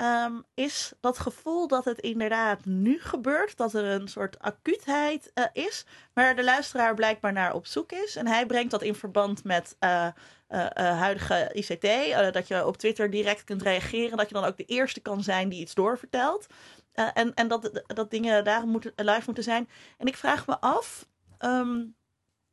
Ehm, 0.00 0.32
is 0.54 0.92
dat 1.00 1.18
gevoel 1.18 1.68
dat 1.68 1.84
het 1.84 1.98
inderdaad 1.98 2.64
nu 2.64 3.00
gebeurt, 3.00 3.56
dat 3.56 3.74
er 3.74 3.84
een 3.84 4.08
soort 4.08 4.38
acuutheid 4.38 5.30
eh, 5.34 5.44
is, 5.52 5.84
waar 6.12 6.36
de 6.36 6.44
luisteraar 6.44 6.94
blijkbaar 6.94 7.32
naar 7.32 7.54
op 7.54 7.66
zoek 7.66 7.92
is. 7.92 8.16
En 8.16 8.26
hij 8.26 8.46
brengt 8.46 8.70
dat 8.70 8.82
in 8.82 8.94
verband 8.94 9.44
met 9.44 9.76
eh, 9.78 10.06
eh, 10.06 10.64
huidige 10.74 11.50
ICT, 11.52 12.12
dat 12.34 12.48
je 12.48 12.66
op 12.66 12.76
Twitter 12.76 13.10
direct 13.10 13.44
kunt 13.44 13.62
reageren, 13.62 14.16
dat 14.16 14.28
je 14.28 14.34
dan 14.34 14.44
ook 14.44 14.56
de 14.56 14.64
eerste 14.64 15.00
kan 15.00 15.22
zijn 15.22 15.48
die 15.48 15.60
iets 15.60 15.74
doorvertelt. 15.74 16.46
En, 16.92 17.34
en 17.34 17.48
dat, 17.48 17.82
dat 17.86 18.10
dingen 18.10 18.44
daarom 18.44 18.70
moeten, 18.70 18.92
live 18.96 19.22
moeten 19.24 19.44
zijn. 19.44 19.68
En 19.98 20.06
ik 20.06 20.16
vraag 20.16 20.46
me 20.46 20.60
af, 20.60 21.06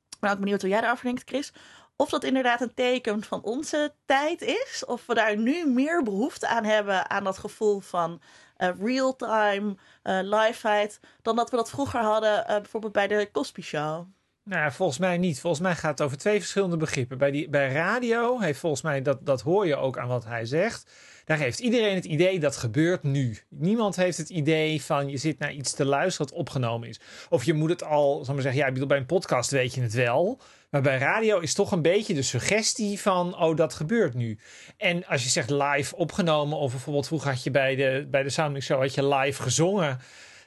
ik 0.09 0.19
ben 0.19 0.31
ook 0.31 0.39
benieuwd 0.39 0.61
hoe 0.61 0.69
jij 0.69 0.81
daarover 0.81 1.05
denkt, 1.05 1.29
Chris. 1.29 1.53
Of 1.97 2.09
dat 2.09 2.23
inderdaad 2.23 2.61
een 2.61 2.73
teken 2.73 3.23
van 3.23 3.43
onze 3.43 3.93
tijd 4.05 4.41
is. 4.41 4.83
Of 4.85 5.05
we 5.05 5.13
daar 5.13 5.37
nu 5.37 5.67
meer 5.67 6.03
behoefte 6.03 6.47
aan 6.47 6.63
hebben. 6.63 7.09
Aan 7.09 7.23
dat 7.23 7.37
gevoel 7.37 7.79
van 7.79 8.21
eh, 8.57 8.69
real-time, 8.79 9.75
eh 10.03 10.19
liveheid. 10.21 10.99
Dan 11.21 11.35
dat 11.35 11.49
we 11.49 11.55
dat 11.55 11.69
vroeger 11.69 12.01
hadden. 12.01 12.47
eh, 12.47 12.55
bijvoorbeeld 12.55 12.93
bij 12.93 13.07
de 13.07 13.29
Cosby 13.31 13.61
Show. 13.61 14.05
Nou, 14.43 14.71
volgens 14.71 14.97
mij 14.97 15.17
niet. 15.17 15.39
Volgens 15.39 15.61
mij 15.61 15.75
gaat 15.75 15.97
het 15.97 16.01
over 16.01 16.17
twee 16.17 16.39
verschillende 16.39 16.77
begrippen. 16.77 17.17
Bij, 17.17 17.31
die, 17.31 17.49
bij 17.49 17.71
radio 17.71 18.39
heeft 18.39 18.59
volgens 18.59 18.81
mij, 18.81 19.01
dat, 19.01 19.25
dat 19.25 19.41
hoor 19.41 19.67
je 19.67 19.75
ook 19.75 19.97
aan 19.97 20.07
wat 20.07 20.25
hij 20.25 20.45
zegt. 20.45 20.91
Daar 21.25 21.37
heeft 21.37 21.59
iedereen 21.59 21.95
het 21.95 22.05
idee 22.05 22.39
dat 22.39 22.57
gebeurt 22.57 23.03
nu. 23.03 23.37
Niemand 23.49 23.95
heeft 23.95 24.17
het 24.17 24.29
idee 24.29 24.81
van 24.83 25.09
je 25.09 25.17
zit 25.17 25.39
naar 25.39 25.53
iets 25.53 25.73
te 25.73 25.85
luisteren 25.85 26.29
wat 26.29 26.39
opgenomen 26.39 26.87
is. 26.89 26.99
Of 27.29 27.43
je 27.43 27.53
moet 27.53 27.69
het 27.69 27.83
al, 27.83 28.25
zal 28.25 28.33
maar 28.33 28.43
zeggen, 28.43 28.75
ja, 28.79 28.85
bij 28.85 28.97
een 28.97 29.05
podcast 29.05 29.51
weet 29.51 29.73
je 29.73 29.81
het 29.81 29.93
wel. 29.93 30.39
Maar 30.69 30.81
bij 30.81 30.97
radio 30.97 31.39
is 31.39 31.53
toch 31.53 31.71
een 31.71 31.81
beetje 31.81 32.13
de 32.13 32.21
suggestie 32.21 32.99
van, 32.99 33.37
oh, 33.39 33.55
dat 33.55 33.73
gebeurt 33.73 34.13
nu. 34.13 34.39
En 34.77 35.05
als 35.05 35.23
je 35.23 35.29
zegt 35.29 35.49
live 35.49 35.95
opgenomen, 35.95 36.57
of 36.57 36.71
bijvoorbeeld 36.71 37.07
vroeger 37.07 37.29
had 37.31 37.43
je 37.43 37.51
bij 37.51 37.75
de, 37.75 38.07
bij 38.11 38.23
de 38.23 38.29
Soundmix 38.29 38.65
Show 38.65 38.81
had 38.81 38.93
je 38.93 39.07
live 39.07 39.41
gezongen. 39.41 39.99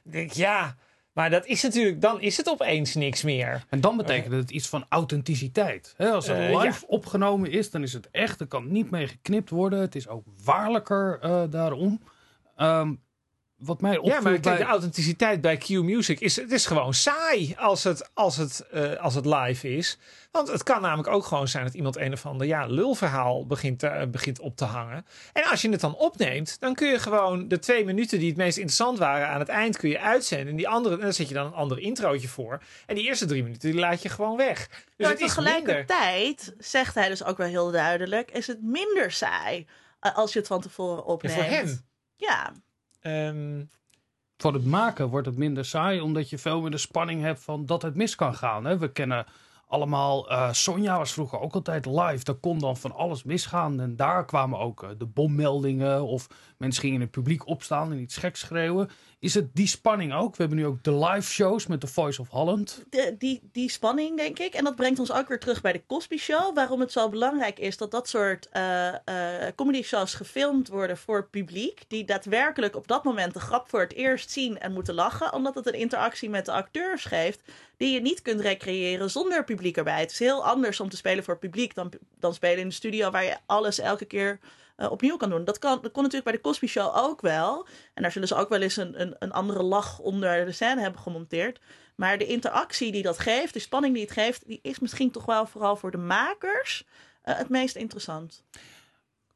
Dan 0.05 0.13
denk 0.13 0.31
ik, 0.31 0.37
ja, 0.37 0.77
maar 1.13 1.31
dat 1.31 1.47
is 1.47 1.63
natuurlijk, 1.63 2.01
dan 2.01 2.21
is 2.21 2.37
het 2.37 2.49
opeens 2.49 2.95
niks 2.95 3.23
meer. 3.23 3.65
En 3.69 3.81
dan 3.81 3.97
betekent 3.97 4.33
het 4.35 4.51
iets 4.51 4.69
van 4.69 4.87
authenticiteit. 4.89 5.95
Als 5.99 6.27
het 6.27 6.37
Eh, 6.37 6.63
live 6.63 6.87
opgenomen 6.87 7.51
is, 7.51 7.71
dan 7.71 7.83
is 7.83 7.93
het 7.93 8.11
echt. 8.11 8.41
Er 8.41 8.47
kan 8.47 8.73
niet 8.73 8.91
mee 8.91 9.07
geknipt 9.07 9.51
worden. 9.51 9.81
Het 9.81 9.95
is 9.95 10.09
ook 10.09 10.25
waarlijker 10.45 11.19
eh, 11.21 11.43
daarom. 11.51 12.03
Ehm, 12.57 12.95
wat 13.61 13.81
mij 13.81 13.97
opviel 13.97 14.15
Ja, 14.15 14.21
maar 14.21 14.33
kijk, 14.33 14.43
bij... 14.43 14.57
de 14.57 14.65
authenticiteit 14.65 15.41
bij 15.41 15.57
Q 15.57 15.69
Music 15.69 16.21
is, 16.21 16.37
het 16.37 16.53
is 16.53 16.67
gewoon 16.67 16.95
saai 16.95 17.55
als 17.59 17.85
het, 17.85 18.11
als, 18.15 18.37
het, 18.37 18.67
eh, 18.71 18.97
als 18.97 19.15
het 19.15 19.27
live 19.27 19.69
is. 19.77 19.99
Want 20.31 20.49
het 20.49 20.63
kan 20.63 20.81
namelijk 20.83 21.09
ook 21.09 21.25
gewoon 21.25 21.49
zijn 21.49 21.65
dat 21.65 21.75
iemand 21.75 21.97
een 21.97 22.13
of 22.13 22.27
ander 22.27 22.47
ja, 22.47 22.67
lulverhaal 22.67 23.47
begint, 23.47 23.79
te- 23.79 23.87
eh, 23.87 24.07
begint 24.09 24.41
op 24.41 24.57
te 24.57 24.65
hangen. 24.65 25.07
En 25.33 25.45
als 25.45 25.63
je 25.63 25.71
het 25.71 25.81
dan 25.81 25.95
opneemt, 25.97 26.61
dan 26.61 26.75
kun 26.75 26.89
je 26.89 26.99
gewoon 26.99 27.49
de 27.49 27.59
twee 27.59 27.85
minuten 27.85 28.19
die 28.19 28.29
het 28.29 28.37
meest 28.37 28.57
interessant 28.57 28.99
waren 28.99 29.29
aan 29.29 29.39
het 29.39 29.49
eind 29.49 29.77
kun 29.77 29.89
je 29.91 30.01
uitzenden. 30.01 30.49
En 30.49 30.57
die 30.57 30.69
andere, 30.69 30.95
en 30.95 31.01
dan 31.01 31.13
zet 31.13 31.29
je 31.29 31.35
dan 31.35 31.47
een 31.47 31.53
ander 31.55 31.79
introotje 31.79 32.29
voor. 32.29 32.63
En 32.87 32.95
die 32.95 33.05
eerste 33.05 33.27
drie 33.27 33.43
minuten 33.43 33.71
die 33.71 33.81
laat 33.81 34.03
je 34.03 34.09
gewoon 34.09 34.37
weg. 34.37 34.69
Dus 34.69 34.79
maar 34.97 35.09
het 35.11 35.21
is 35.21 35.35
minder. 35.37 35.53
tegelijkertijd 35.55 36.55
zegt 36.59 36.95
hij 36.95 37.09
dus 37.09 37.25
ook 37.25 37.37
wel 37.37 37.47
heel 37.49 37.71
duidelijk. 37.71 38.31
Is 38.31 38.47
het 38.47 38.63
minder 38.63 39.13
saai 39.13 39.67
eh, 40.01 40.17
als 40.17 40.33
je 40.33 40.39
het 40.39 40.49
van 40.49 40.61
tevoren 40.61 40.97
Ja, 40.97 41.03
opneemt. 41.13 41.35
voor 41.35 41.45
hem. 41.45 41.81
Ja, 42.17 42.53
Ehm, 43.01 43.65
Voor 44.37 44.55
het 44.55 44.65
maken 44.65 45.09
wordt 45.09 45.27
het 45.27 45.37
minder 45.37 45.65
saai, 45.65 46.01
omdat 46.01 46.31
je 46.31 46.39
veel 46.39 46.61
meer 46.61 46.71
de 46.71 46.79
spanning 46.79 47.23
hebt 47.23 47.41
van 47.41 47.67
dat 47.67 47.83
het 47.83 47.95
mis 47.95 48.15
kan 48.15 48.35
gaan. 48.35 48.65
Hè? 48.65 48.79
We 48.79 48.93
kennen 48.93 49.27
allemaal, 49.71 50.31
eh, 50.31 50.53
Sonja 50.53 50.99
was 50.99 51.13
vroeger 51.13 51.41
ook 51.41 51.55
altijd 51.55 51.87
live. 51.87 52.25
Daar 52.25 52.35
kon 52.35 52.59
dan 52.59 52.77
van 52.77 52.95
alles 52.95 53.25
misgaan. 53.25 53.81
En 53.81 53.97
daar 53.97 54.25
kwamen 54.25 54.59
ook 54.59 54.83
eh, 54.83 54.89
de 54.99 55.07
bommeldingen 55.07 56.07
of 56.07 56.27
mensen 56.57 56.81
gingen 56.81 56.97
in 56.97 57.03
het 57.03 57.11
publiek 57.11 57.47
opstaan 57.47 57.93
en 57.93 57.99
iets 57.99 58.17
geks 58.17 58.41
schreeuwen. 58.41 58.91
Is 59.19 59.35
het 59.35 59.55
die 59.55 59.67
spanning 59.67 60.15
ook? 60.15 60.31
We 60.37 60.43
hebben 60.43 60.59
nu 60.59 60.67
ook 60.67 60.83
de 60.83 60.95
live 60.95 61.31
shows 61.33 61.67
met 61.67 61.81
The 61.81 61.87
Voice 61.87 62.21
of 62.21 62.29
Holland. 62.29 62.85
de, 62.91 63.15
die, 63.19 63.49
die 63.53 63.71
spanning, 63.71 64.17
denk 64.17 64.39
ik. 64.39 64.55
En 64.55 64.65
dat 64.65 64.77
brengt 64.77 64.99
ons 64.99 65.13
ook 65.13 65.29
weer 65.29 65.39
terug 65.39 65.61
bij 65.61 65.73
de 65.73 65.87
Cosby 65.87 66.17
Show. 66.17 66.55
Waarom 66.55 66.81
het 66.81 66.93
zo 66.93 67.09
belangrijk 67.09 67.59
is 67.59 67.77
dat 67.77 67.91
dat 67.91 68.09
soort 68.09 68.49
eh, 68.49 68.95
comedy 69.55 69.83
shows 69.83 70.15
gefilmd 70.15 70.69
worden 70.69 70.97
voor 70.97 71.29
publiek. 71.29 71.85
Die 71.89 72.05
daadwerkelijk 72.05 72.77
op 72.77 72.89
dat 72.89 73.05
moment 73.05 73.33
de 73.35 73.41
grap 73.41 73.69
voor 73.69 73.81
het 73.81 73.93
eerst 73.93 74.31
zien 74.31 74.59
en 74.59 74.73
moeten 74.73 74.95
lachen. 74.95 75.33
Omdat 75.33 75.55
het 75.55 75.67
een 75.67 75.75
interactie 75.75 76.31
met 76.31 76.45
de 76.45 76.53
acteurs 76.53 77.05
geeft. 77.05 77.41
Die 77.81 77.93
je 77.93 78.01
niet 78.01 78.23
kunt 78.23 78.41
recreëren 78.41 79.11
zonder 79.11 79.45
publiek 79.45 79.77
erbij. 79.77 80.01
Het 80.01 80.11
is 80.11 80.19
heel 80.19 80.45
anders 80.45 80.81
om 80.81 80.89
te 80.89 80.97
spelen 80.97 81.25
voor 81.25 81.35
het 81.35 81.43
publiek 81.43 81.75
dan, 81.75 81.93
dan 82.19 82.35
spelen 82.35 82.59
in 82.59 82.69
de 82.69 82.75
studio. 82.75 83.11
Waar 83.11 83.25
je 83.25 83.37
alles 83.47 83.79
elke 83.79 84.05
keer 84.05 84.39
eh, 84.77 84.91
opnieuw 84.91 85.17
kan 85.17 85.31
doen. 85.31 85.45
Dat, 85.45 85.59
kan, 85.59 85.79
dat 85.83 85.93
kon 85.93 86.03
natuurlijk 86.03 86.31
bij 86.31 86.33
de 86.33 86.49
Cosby 86.49 86.67
Show 86.67 86.97
ook 86.97 87.21
wel. 87.21 87.67
En 87.95 88.03
daar 88.03 88.13
zullen 88.13 88.29
ze 88.29 88.35
ook 88.35 88.49
wel 88.49 88.61
eens 88.61 88.77
een, 88.77 89.01
een, 89.01 89.17
een 89.19 89.33
andere 89.33 89.63
lach 89.63 89.99
onder 89.99 90.45
de 90.45 90.53
scène 90.53 90.81
hebben 90.81 91.01
gemonteerd. 91.01 91.61
Maar 91.95 92.19
de 92.19 92.27
interactie 92.27 92.93
die 92.93 93.03
dat 93.03 93.19
geeft, 93.19 93.53
de 93.53 93.59
spanning 93.59 93.95
die 93.95 94.03
het 94.03 94.13
geeft, 94.13 94.47
die 94.47 94.59
is 94.63 94.79
misschien 94.79 95.11
toch 95.11 95.25
wel 95.25 95.47
vooral 95.47 95.77
voor 95.77 95.91
de 95.91 95.99
makers 95.99 96.85
eh, 97.23 97.37
het 97.37 97.49
meest 97.49 97.77
interessant. 97.77 98.45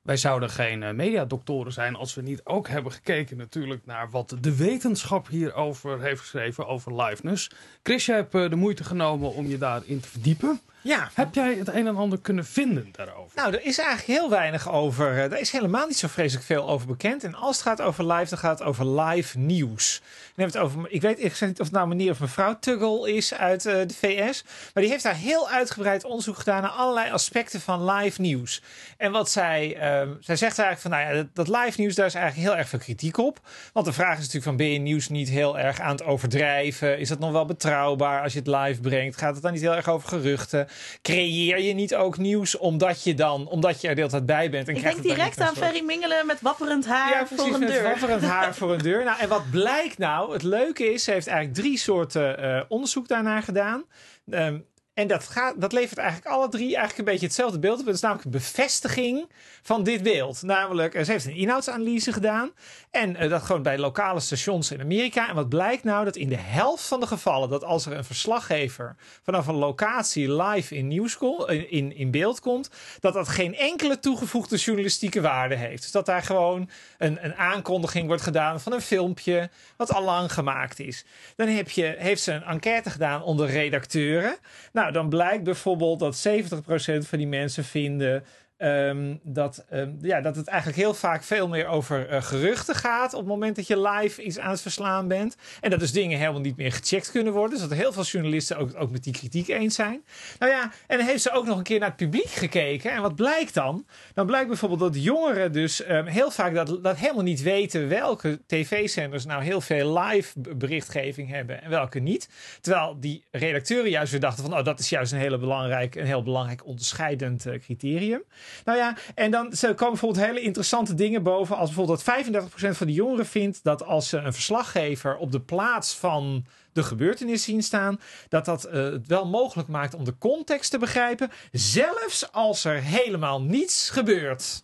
Wij 0.05 0.17
zouden 0.17 0.51
geen 0.51 0.83
eh, 0.83 0.95
mediadoktoren 0.95 1.73
zijn 1.73 1.95
als 1.95 2.15
we 2.15 2.23
niet 2.23 2.41
ook 2.45 2.69
hebben 2.69 2.93
gekeken 2.93 3.37
natuurlijk 3.37 3.87
naar 3.87 4.11
wat 4.11 4.37
de 4.41 4.57
wetenschap 4.57 5.29
hierover 5.29 6.01
heeft 6.01 6.21
geschreven, 6.21 6.67
over 6.67 7.03
liveness. 7.03 7.51
Chris, 7.83 8.07
jij 8.07 8.17
hebt 8.17 8.35
eh, 8.35 8.51
de 8.51 8.57
moeite 8.57 8.85
genomen 8.85 9.33
om 9.33 9.47
je 9.47 9.59
daarin 9.59 10.01
te 10.01 10.09
verdiepen. 10.09 10.61
Ja, 10.85 11.11
Heb 11.15 11.35
jij 11.35 11.55
het 11.55 11.69
een 11.69 11.87
en 11.87 11.97
ander 11.97 12.19
kunnen 12.21 12.47
vinden 12.47 12.89
daarover? 12.93 13.31
Nou, 13.35 13.53
er 13.53 13.65
is 13.65 13.79
eigenlijk 13.79 14.19
heel 14.21 14.31
weinig 14.31 14.71
over. 14.71 15.11
eh, 15.13 15.23
Er 15.25 15.39
is 15.41 15.51
helemaal 15.51 15.87
niet 15.87 15.97
zo 15.99 16.09
vreselijk 16.09 16.47
veel 16.47 16.69
over 16.69 16.87
bekend. 16.87 17.25
En 17.25 17.35
als 17.35 17.57
het 17.57 17.67
gaat 17.67 17.81
over 17.81 18.13
live, 18.13 18.29
dan 18.29 18.39
gaat 18.39 18.59
het 18.59 18.69
over 18.69 19.01
live 19.01 19.39
nieuws. 19.39 20.01
Dan 20.35 20.45
hebben 20.45 20.53
we 20.61 20.67
het 20.69 20.77
over, 20.79 20.93
ik 20.93 21.01
weet 21.01 21.25
ik 21.25 21.35
zeg 21.37 21.49
niet 21.49 21.61
of 21.61 21.67
het 21.67 21.75
nou 21.75 21.89
meneer 21.89 22.11
of 22.11 22.21
mevrouw 22.21 22.59
Tuggle 22.61 23.13
is 23.13 23.35
uit 23.35 23.67
eh, 23.67 23.75
de 23.75 23.95
VS. 23.95 24.45
Maar 24.75 24.83
die 24.83 24.93
heeft 24.93 25.03
daar 25.05 25.15
heel 25.17 25.49
uitgebreid 25.51 26.05
onderzoek 26.05 26.37
gedaan 26.39 26.63
naar 26.63 26.71
allerlei 26.71 27.11
aspecten 27.11 27.61
van 27.61 27.91
live 27.91 28.21
nieuws. 28.21 28.63
En 28.97 29.13
wat 29.13 29.31
zij, 29.31 29.77
ehm, 29.77 30.09
zij 30.21 30.37
zegt 30.37 30.59
eigenlijk 30.59 30.81
van, 30.81 30.91
nou 30.91 31.03
ja, 31.17 31.23
dat, 31.23 31.49
dat 31.49 31.49
live 31.65 31.81
nieuws, 31.81 31.95
daar 31.95 32.07
is 32.07 32.15
eigenlijk 32.15 32.49
heel 32.49 32.57
erg 32.59 32.69
veel 32.69 32.79
kritiek 32.79 33.19
op. 33.19 33.41
Want 33.73 33.87
de 33.87 33.93
vraag 33.93 34.13
is 34.13 34.19
natuurlijk 34.19 34.45
van, 34.45 34.57
ben 34.57 34.71
je 34.73 34.79
nieuws 34.79 35.09
niet 35.09 35.29
heel 35.29 35.59
erg 35.59 35.81
aan 35.81 35.91
het 35.91 36.03
overdrijven? 36.05 36.99
Is 36.99 37.09
dat 37.09 37.19
nog 37.19 37.33
wel 37.33 37.45
betrouwbaar 37.45 38.23
als 38.23 38.33
je 38.33 38.39
het 38.39 38.49
live 38.49 38.81
brengt? 38.81 39.17
Gaat 39.17 39.35
het 39.35 39.43
dan 39.43 39.53
niet 39.53 39.61
heel 39.61 39.75
erg 39.75 39.89
over 39.89 40.09
geruchten? 40.09 40.69
Creëer 41.03 41.61
je 41.61 41.73
niet 41.73 41.95
ook 41.95 42.19
nieuws 42.19 42.57
omdat 42.57 43.05
je 43.05 43.15
dan, 43.15 43.49
omdat 43.49 43.81
je 43.81 43.89
er 43.89 43.95
de 43.95 44.01
hele 44.01 44.13
tijd 44.13 44.27
bij 44.27 44.51
bent? 44.51 44.69
En 44.69 44.77
Ik 44.77 44.83
denk 44.83 45.03
direct 45.03 45.41
aan 45.41 45.55
Ferry 45.55 45.85
Mingelen 45.85 46.27
met 46.27 46.41
wapperend 46.41 46.87
haar 46.87 47.11
ja, 47.11 47.27
voor 47.27 47.55
een 47.55 47.61
met 47.61 47.69
deur. 47.69 47.83
wapperend 47.83 48.23
haar 48.23 48.55
voor 48.55 48.73
een 48.73 48.79
deur. 48.79 49.05
Nou, 49.05 49.19
en 49.19 49.29
wat 49.29 49.51
blijkt 49.51 49.99
nou? 49.99 50.33
Het 50.33 50.43
leuke 50.43 50.93
is, 50.93 51.05
ze 51.05 51.11
heeft 51.11 51.27
eigenlijk 51.27 51.59
drie 51.59 51.79
soorten 51.79 52.39
eh, 52.39 52.63
onderzoek 52.69 53.09
daarnaar 53.09 53.43
gedaan. 53.43 53.85
Ehm, 54.31 54.59
en 54.95 55.07
dat, 55.07 55.25
gaat, 55.29 55.61
dat 55.61 55.73
levert 55.73 55.99
eigenlijk 55.99 56.29
alle 56.29 56.49
drie 56.49 56.77
eigenlijk 56.77 56.99
een 56.99 57.05
beetje 57.05 57.27
hetzelfde 57.27 57.59
beeld 57.59 57.81
op. 57.81 57.87
Het 57.87 57.95
is 57.95 58.01
namelijk 58.01 58.25
een 58.25 58.31
bevestiging 58.31 59.29
van 59.63 59.83
dit 59.83 60.03
beeld. 60.03 60.43
Namelijk, 60.43 60.95
eh, 60.95 61.05
ze 61.05 61.11
heeft 61.11 61.25
een 61.25 61.37
inhoudsanalyse 61.37 62.13
gedaan. 62.13 62.51
En 62.91 63.17
eh, 63.17 63.31
dat 63.31 63.43
gewoon 63.43 63.63
bij 63.63 63.79
lokale 63.79 64.21
stations 64.21 64.71
in 64.71 64.81
Amerika. 64.81 65.29
En 65.29 65.35
wat 65.35 65.49
blijkt 65.49 65.85
nou? 65.85 66.05
Dat 66.05 66.17
in 66.17 66.29
de 66.29 66.39
helft 66.39 66.87
van 66.87 67.01
de 67.01 67.07
gevallen, 67.07 67.49
dat 67.49 67.65
als 67.65 67.87
er 67.87 67.93
een 67.93 68.05
verslaggever 68.05 68.97
vanaf 69.23 69.47
een 69.47 69.55
locatie 69.55 70.43
live 70.43 70.75
in, 70.75 70.89
nieuws 70.89 71.19
in, 71.47 71.71
in, 71.71 71.97
in 71.97 72.11
beeld 72.11 72.41
komt, 72.41 72.71
dat 73.01 73.15
dat 73.15 73.29
geen 73.29 73.57
enkele 73.57 73.99
toegevoegde 73.99 74.57
journalistieke 74.57 75.21
waarde 75.21 75.55
heeft. 75.55 75.83
Dus 75.83 75.91
dat 75.91 76.07
daar 76.07 76.23
gewoon 76.23 76.71
een, 76.99 77.25
een 77.25 77.35
aankondiging 77.35 78.07
wordt 78.07 78.23
gedaan 78.23 78.61
van 78.61 78.73
een 78.73 78.81
filmpje 78.81 79.51
wat 79.77 79.93
al 79.93 80.03
lang 80.03 80.33
gemaakt 80.33 80.79
is. 80.79 81.05
Dan 81.37 81.49
heb 81.49 81.71
je, 81.71 81.95
heeft 81.99 82.23
ze 82.23 82.33
een 82.33 82.43
enquête 82.43 82.91
gedaan 82.91 83.23
onder 83.23 83.47
redacteuren. 83.47 84.37
Nou, 84.73 84.84
dan 84.91 85.09
blijkt 85.09 85.45
bijvoorbeeld 85.45 85.99
dat 85.99 86.29
70% 86.29 87.09
van 87.09 87.19
die 87.19 87.27
mensen 87.27 87.65
vinden 87.65 88.25
ehm, 88.57 89.17
dat, 89.23 89.65
ehm, 89.69 89.93
ja, 90.01 90.21
dat 90.21 90.37
het 90.37 90.47
eigenlijk 90.47 90.79
heel 90.79 90.95
vaak 90.95 91.23
veel 91.23 91.49
meer 91.49 91.67
over 91.67 92.09
eh, 92.09 92.23
geruchten 92.23 92.75
gaat 92.75 93.13
op 93.13 93.21
het 93.21 93.29
moment 93.29 93.57
dat 93.57 93.67
je 93.67 93.81
live 93.81 94.23
iets 94.23 94.39
aan 94.39 94.51
het 94.51 94.61
verslaan 94.61 95.09
bent. 95.09 95.37
En 95.61 95.71
dat 95.71 95.81
dus 95.81 95.93
dingen 95.93 96.19
helemaal 96.19 96.41
niet 96.41 96.57
meer 96.57 96.73
gecheckt 96.73 97.11
kunnen 97.11 97.33
worden. 97.33 97.59
Dus 97.59 97.69
dat 97.69 97.79
heel 97.79 97.93
veel 97.93 98.03
journalisten 98.03 98.57
ook, 98.57 98.71
ook 98.77 98.91
met 98.91 99.05
die 99.05 99.13
kritiek 99.13 99.49
eens 99.49 99.75
zijn. 99.75 100.05
Nou 100.39 100.53
ja, 100.53 100.73
en 100.87 100.99
dan 100.99 101.07
heeft 101.07 101.23
ze 101.23 101.31
ook 101.31 101.47
nog 101.47 101.59
een 101.59 101.63
keer 101.63 101.79
naar 101.79 101.89
het 101.89 101.97
publiek 101.97 102.31
gekeken. 102.31 102.91
En 102.91 103.03
wat 103.03 103.15
blijkt 103.15 103.55
dan? 103.55 103.87
Dan 104.15 104.27
blijkt 104.27 104.49
bijvoorbeeld 104.49 104.81
dat 104.81 105.03
jongeren 105.03 105.53
dus 105.53 105.83
ehm, 105.83 106.07
heel 106.07 106.31
vaak 106.31 106.55
dat, 106.55 106.79
dat 106.83 106.97
helemaal 106.97 107.23
niet 107.23 107.43
weten 107.43 107.89
welke 107.89 108.41
tv-zenders 108.47 109.25
nou 109.25 109.43
heel 109.43 109.61
veel 109.61 109.99
live 109.99 110.41
berichtgeving 110.57 111.29
hebben 111.29 111.63
en 111.63 111.71
welke 111.71 111.99
niet. 111.99 112.29
Terwijl 112.61 112.97
die 113.01 113.25
redacteuren 113.31 113.91
juist 113.91 114.11
weer 114.11 114.21
dachten 114.21 114.45
van, 114.45 114.59
oh, 114.59 114.65
dat 114.65 114.79
is 114.79 114.89
juist 114.89 115.13
een 115.13 115.19
hele 115.19 115.39
belangrijk, 115.39 115.95
een 115.95 116.07
heel 116.07 116.23
belangrijk 116.23 116.67
onderscheidend 116.67 117.47
eh, 117.47 117.59
criterium. 117.61 118.23
Nou 118.65 118.79
ja, 118.79 118.97
en 119.15 119.31
dan 119.31 119.53
komen 119.61 119.77
bijvoorbeeld 119.77 120.27
hele 120.27 120.41
interessante 120.41 120.95
dingen 120.95 121.23
boven. 121.23 121.57
Als 121.57 121.71
bijvoorbeeld 121.71 122.05
dat 122.05 122.51
35% 122.73 122.77
van 122.77 122.87
de 122.87 122.93
jongeren 122.93 123.27
vindt 123.27 123.61
dat 123.63 123.85
als 123.85 124.09
ze 124.09 124.17
een 124.17 124.33
verslaggever 124.33 125.17
op 125.17 125.33
de 125.33 125.41
plaats 125.41 125.95
van 125.95 126.47
de 126.73 126.83
gebeurtenis 126.83 127.43
zien 127.43 127.63
staan, 127.63 128.01
dat 128.29 128.45
dat 128.45 128.65
eh, 128.65 128.83
het 128.83 129.07
wel 129.07 129.27
mogelijk 129.27 129.69
maakt 129.69 129.95
om 129.95 130.05
de 130.05 130.19
context 130.19 130.71
te 130.71 130.79
begrijpen, 130.79 131.31
zelfs 131.53 132.33
als 132.33 132.65
er 132.65 132.83
helemaal 132.83 133.43
niets 133.43 133.91
gebeurt. 133.91 134.63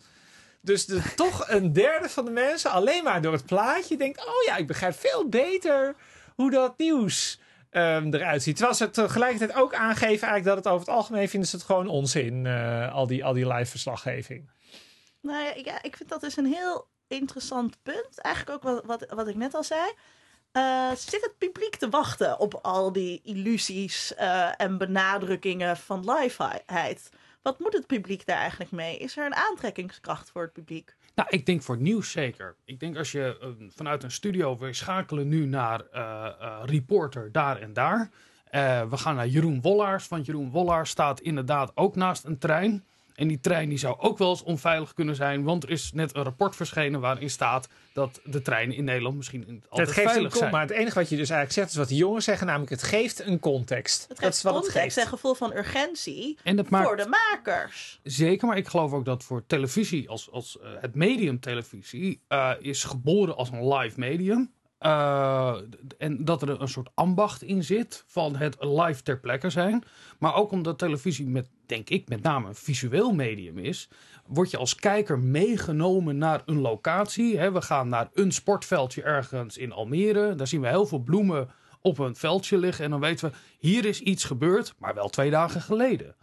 Dus 0.61 0.87
toch 1.15 1.49
een 1.49 1.73
derde 1.73 2.09
van 2.09 2.25
de 2.25 2.31
mensen 2.31 2.71
alleen 2.71 3.03
maar 3.03 3.21
door 3.21 3.33
het 3.33 3.45
plaatje 3.45 3.97
denkt: 3.97 4.25
oh 4.25 4.43
ja, 4.45 4.57
ik 4.57 4.67
begrijp 4.67 4.99
veel 4.99 5.29
beter 5.29 5.95
hoe 6.35 6.51
dat 6.51 6.77
nieuws 6.77 7.39
ehm, 7.71 8.13
eruit 8.13 8.43
ziet. 8.43 8.55
Terwijl 8.55 8.77
ze 8.77 8.89
tegelijkertijd 8.89 9.59
ook 9.59 9.73
aangeven 9.73 10.27
eigenlijk 10.27 10.45
dat 10.45 10.57
het 10.57 10.67
over 10.67 10.87
het 10.87 10.95
algemeen 10.95 11.29
vinden 11.29 11.49
ze 11.49 11.55
het 11.55 11.65
gewoon 11.65 11.87
onzin, 11.87 12.45
eh, 12.45 12.93
al, 12.93 13.07
die, 13.07 13.25
al 13.25 13.33
die 13.33 13.47
live 13.47 13.69
verslaggeving. 13.69 14.49
Nou 15.21 15.43
ja, 15.43 15.53
ja, 15.63 15.83
ik 15.83 15.97
vind 15.97 16.09
dat 16.09 16.21
dus 16.21 16.37
een 16.37 16.53
heel 16.53 16.87
interessant 17.07 17.81
punt. 17.83 18.17
Eigenlijk 18.17 18.55
ook 18.55 18.73
wat, 18.73 18.85
wat, 18.85 19.05
wat 19.09 19.27
ik 19.27 19.35
net 19.35 19.53
al 19.53 19.63
zei. 19.63 19.91
Eh, 20.51 20.91
zit 20.91 21.21
het 21.21 21.37
publiek 21.37 21.75
te 21.75 21.89
wachten 21.89 22.39
op 22.39 22.59
al 22.61 22.91
die 22.91 23.21
illusies 23.23 24.15
eh, 24.15 24.49
en 24.57 24.77
benadrukkingen 24.77 25.77
van 25.77 26.11
liveheid? 26.11 27.09
Wat 27.41 27.59
moet 27.59 27.73
het 27.73 27.87
publiek 27.87 28.25
daar 28.25 28.37
eigenlijk 28.37 28.71
mee? 28.71 28.97
Is 28.97 29.17
er 29.17 29.25
een 29.25 29.35
aantrekkingskracht 29.35 30.29
voor 30.29 30.41
het 30.41 30.53
publiek? 30.53 30.95
Nou, 31.15 31.29
ik 31.31 31.45
denk 31.45 31.61
voor 31.61 31.77
nieuws 31.77 32.11
zeker. 32.11 32.55
Ik 32.65 32.79
denk 32.79 32.97
als 32.97 33.11
je 33.11 33.37
uh, 33.41 33.67
vanuit 33.75 34.03
een 34.03 34.11
studio, 34.11 34.57
we 34.57 34.73
schakelen 34.73 35.27
nu 35.27 35.45
naar 35.45 35.81
reporter 36.65 37.31
daar 37.31 37.57
en 37.57 37.73
daar. 37.73 38.09
we 38.89 38.97
gaan 38.97 39.15
naar 39.15 39.27
Jeroen 39.27 39.61
Wollaars, 39.61 40.07
want 40.07 40.25
Jeroen 40.25 40.49
Wollaars 40.49 40.89
staat 40.89 41.19
inderdaad 41.19 41.71
ook 41.75 41.95
naast 41.95 42.23
een 42.23 42.37
trein. 42.37 42.85
En 43.15 43.27
die 43.27 43.39
trein 43.39 43.69
die 43.69 43.77
zou 43.77 43.99
ook 43.99 44.17
wel 44.17 44.29
eens 44.29 44.43
onveilig 44.43 44.93
kunnen 44.93 45.15
zijn. 45.15 45.43
Want 45.43 45.63
er 45.63 45.69
is 45.69 45.91
net 45.93 46.15
een 46.15 46.23
rapport 46.23 46.55
verschenen 46.55 46.99
waarin 46.99 47.29
staat 47.29 47.67
dat 47.93 48.21
de 48.23 48.41
treinen 48.41 48.75
in 48.75 48.83
Nederland 48.83 49.15
misschien 49.17 49.63
altijd 49.69 49.87
het 49.87 49.97
geeft 49.97 50.11
veilig 50.11 50.31
een 50.31 50.37
zijn. 50.37 50.51
Maar 50.51 50.61
het 50.61 50.69
enige 50.71 50.99
wat 50.99 51.09
je 51.09 51.15
dus 51.17 51.29
eigenlijk 51.29 51.59
zegt 51.59 51.69
is 51.69 51.75
wat 51.75 51.87
de 51.87 51.95
jongens 51.95 52.25
zeggen. 52.25 52.45
Namelijk 52.47 52.71
het 52.71 52.83
geeft 52.83 53.19
een 53.25 53.39
context. 53.39 53.99
Het 54.07 54.07
dat 54.09 54.17
is 54.17 54.23
geeft 54.25 54.41
wat 54.41 54.53
context 54.53 54.75
het 54.75 54.83
geeft. 54.83 54.97
en 54.97 55.07
gevoel 55.07 55.33
van 55.33 55.53
urgentie 55.53 56.37
En 56.43 56.55
dat 56.55 56.69
maakt- 56.69 56.87
voor 56.87 56.97
de 56.97 57.07
makers. 57.07 57.99
Zeker, 58.03 58.47
maar 58.47 58.57
ik 58.57 58.67
geloof 58.67 58.91
ook 58.93 59.05
dat 59.05 59.23
voor 59.23 59.43
televisie, 59.47 60.09
als, 60.09 60.31
als 60.31 60.59
eh, 60.59 60.69
het 60.81 60.95
medium 60.95 61.39
televisie, 61.39 62.21
eh, 62.27 62.51
is 62.59 62.83
geboren 62.83 63.35
als 63.35 63.49
een 63.51 63.67
live 63.73 63.99
medium. 63.99 64.51
Eh, 64.81 65.55
en 65.97 66.25
dat 66.25 66.41
er 66.41 66.61
een 66.61 66.67
soort 66.67 66.89
ambacht 66.93 67.41
in 67.41 67.63
zit 67.63 68.03
van 68.07 68.35
het 68.35 68.55
live 68.59 69.03
ter 69.03 69.19
plekke 69.19 69.49
zijn. 69.49 69.83
Maar 70.19 70.35
ook 70.35 70.51
omdat 70.51 70.77
televisie 70.77 71.27
met, 71.27 71.49
denk 71.65 71.89
ik, 71.89 72.09
met 72.09 72.21
name 72.21 72.47
een 72.47 72.55
visueel 72.55 73.13
medium 73.13 73.57
is, 73.57 73.89
word 74.27 74.51
je 74.51 74.57
als 74.57 74.75
kijker 74.75 75.19
meegenomen 75.19 76.17
naar 76.17 76.41
een 76.45 76.59
locatie. 76.59 77.39
We 77.39 77.61
gaan 77.61 77.89
naar 77.89 78.09
een 78.13 78.31
sportveldje 78.31 79.03
ergens 79.03 79.57
in 79.57 79.71
Almere. 79.71 80.35
Daar 80.35 80.47
zien 80.47 80.61
we 80.61 80.67
heel 80.67 80.85
veel 80.85 80.99
bloemen 80.99 81.49
op 81.81 81.99
een 81.99 82.15
veldje 82.15 82.57
liggen. 82.57 82.85
En 82.85 82.91
dan 82.91 82.99
weten 82.99 83.29
we, 83.29 83.35
hier 83.59 83.85
is 83.85 84.01
iets 84.01 84.23
gebeurd, 84.23 84.73
maar 84.77 84.93
wel 84.93 85.09
twee 85.09 85.29
dagen 85.29 85.61
geleden. 85.61 86.15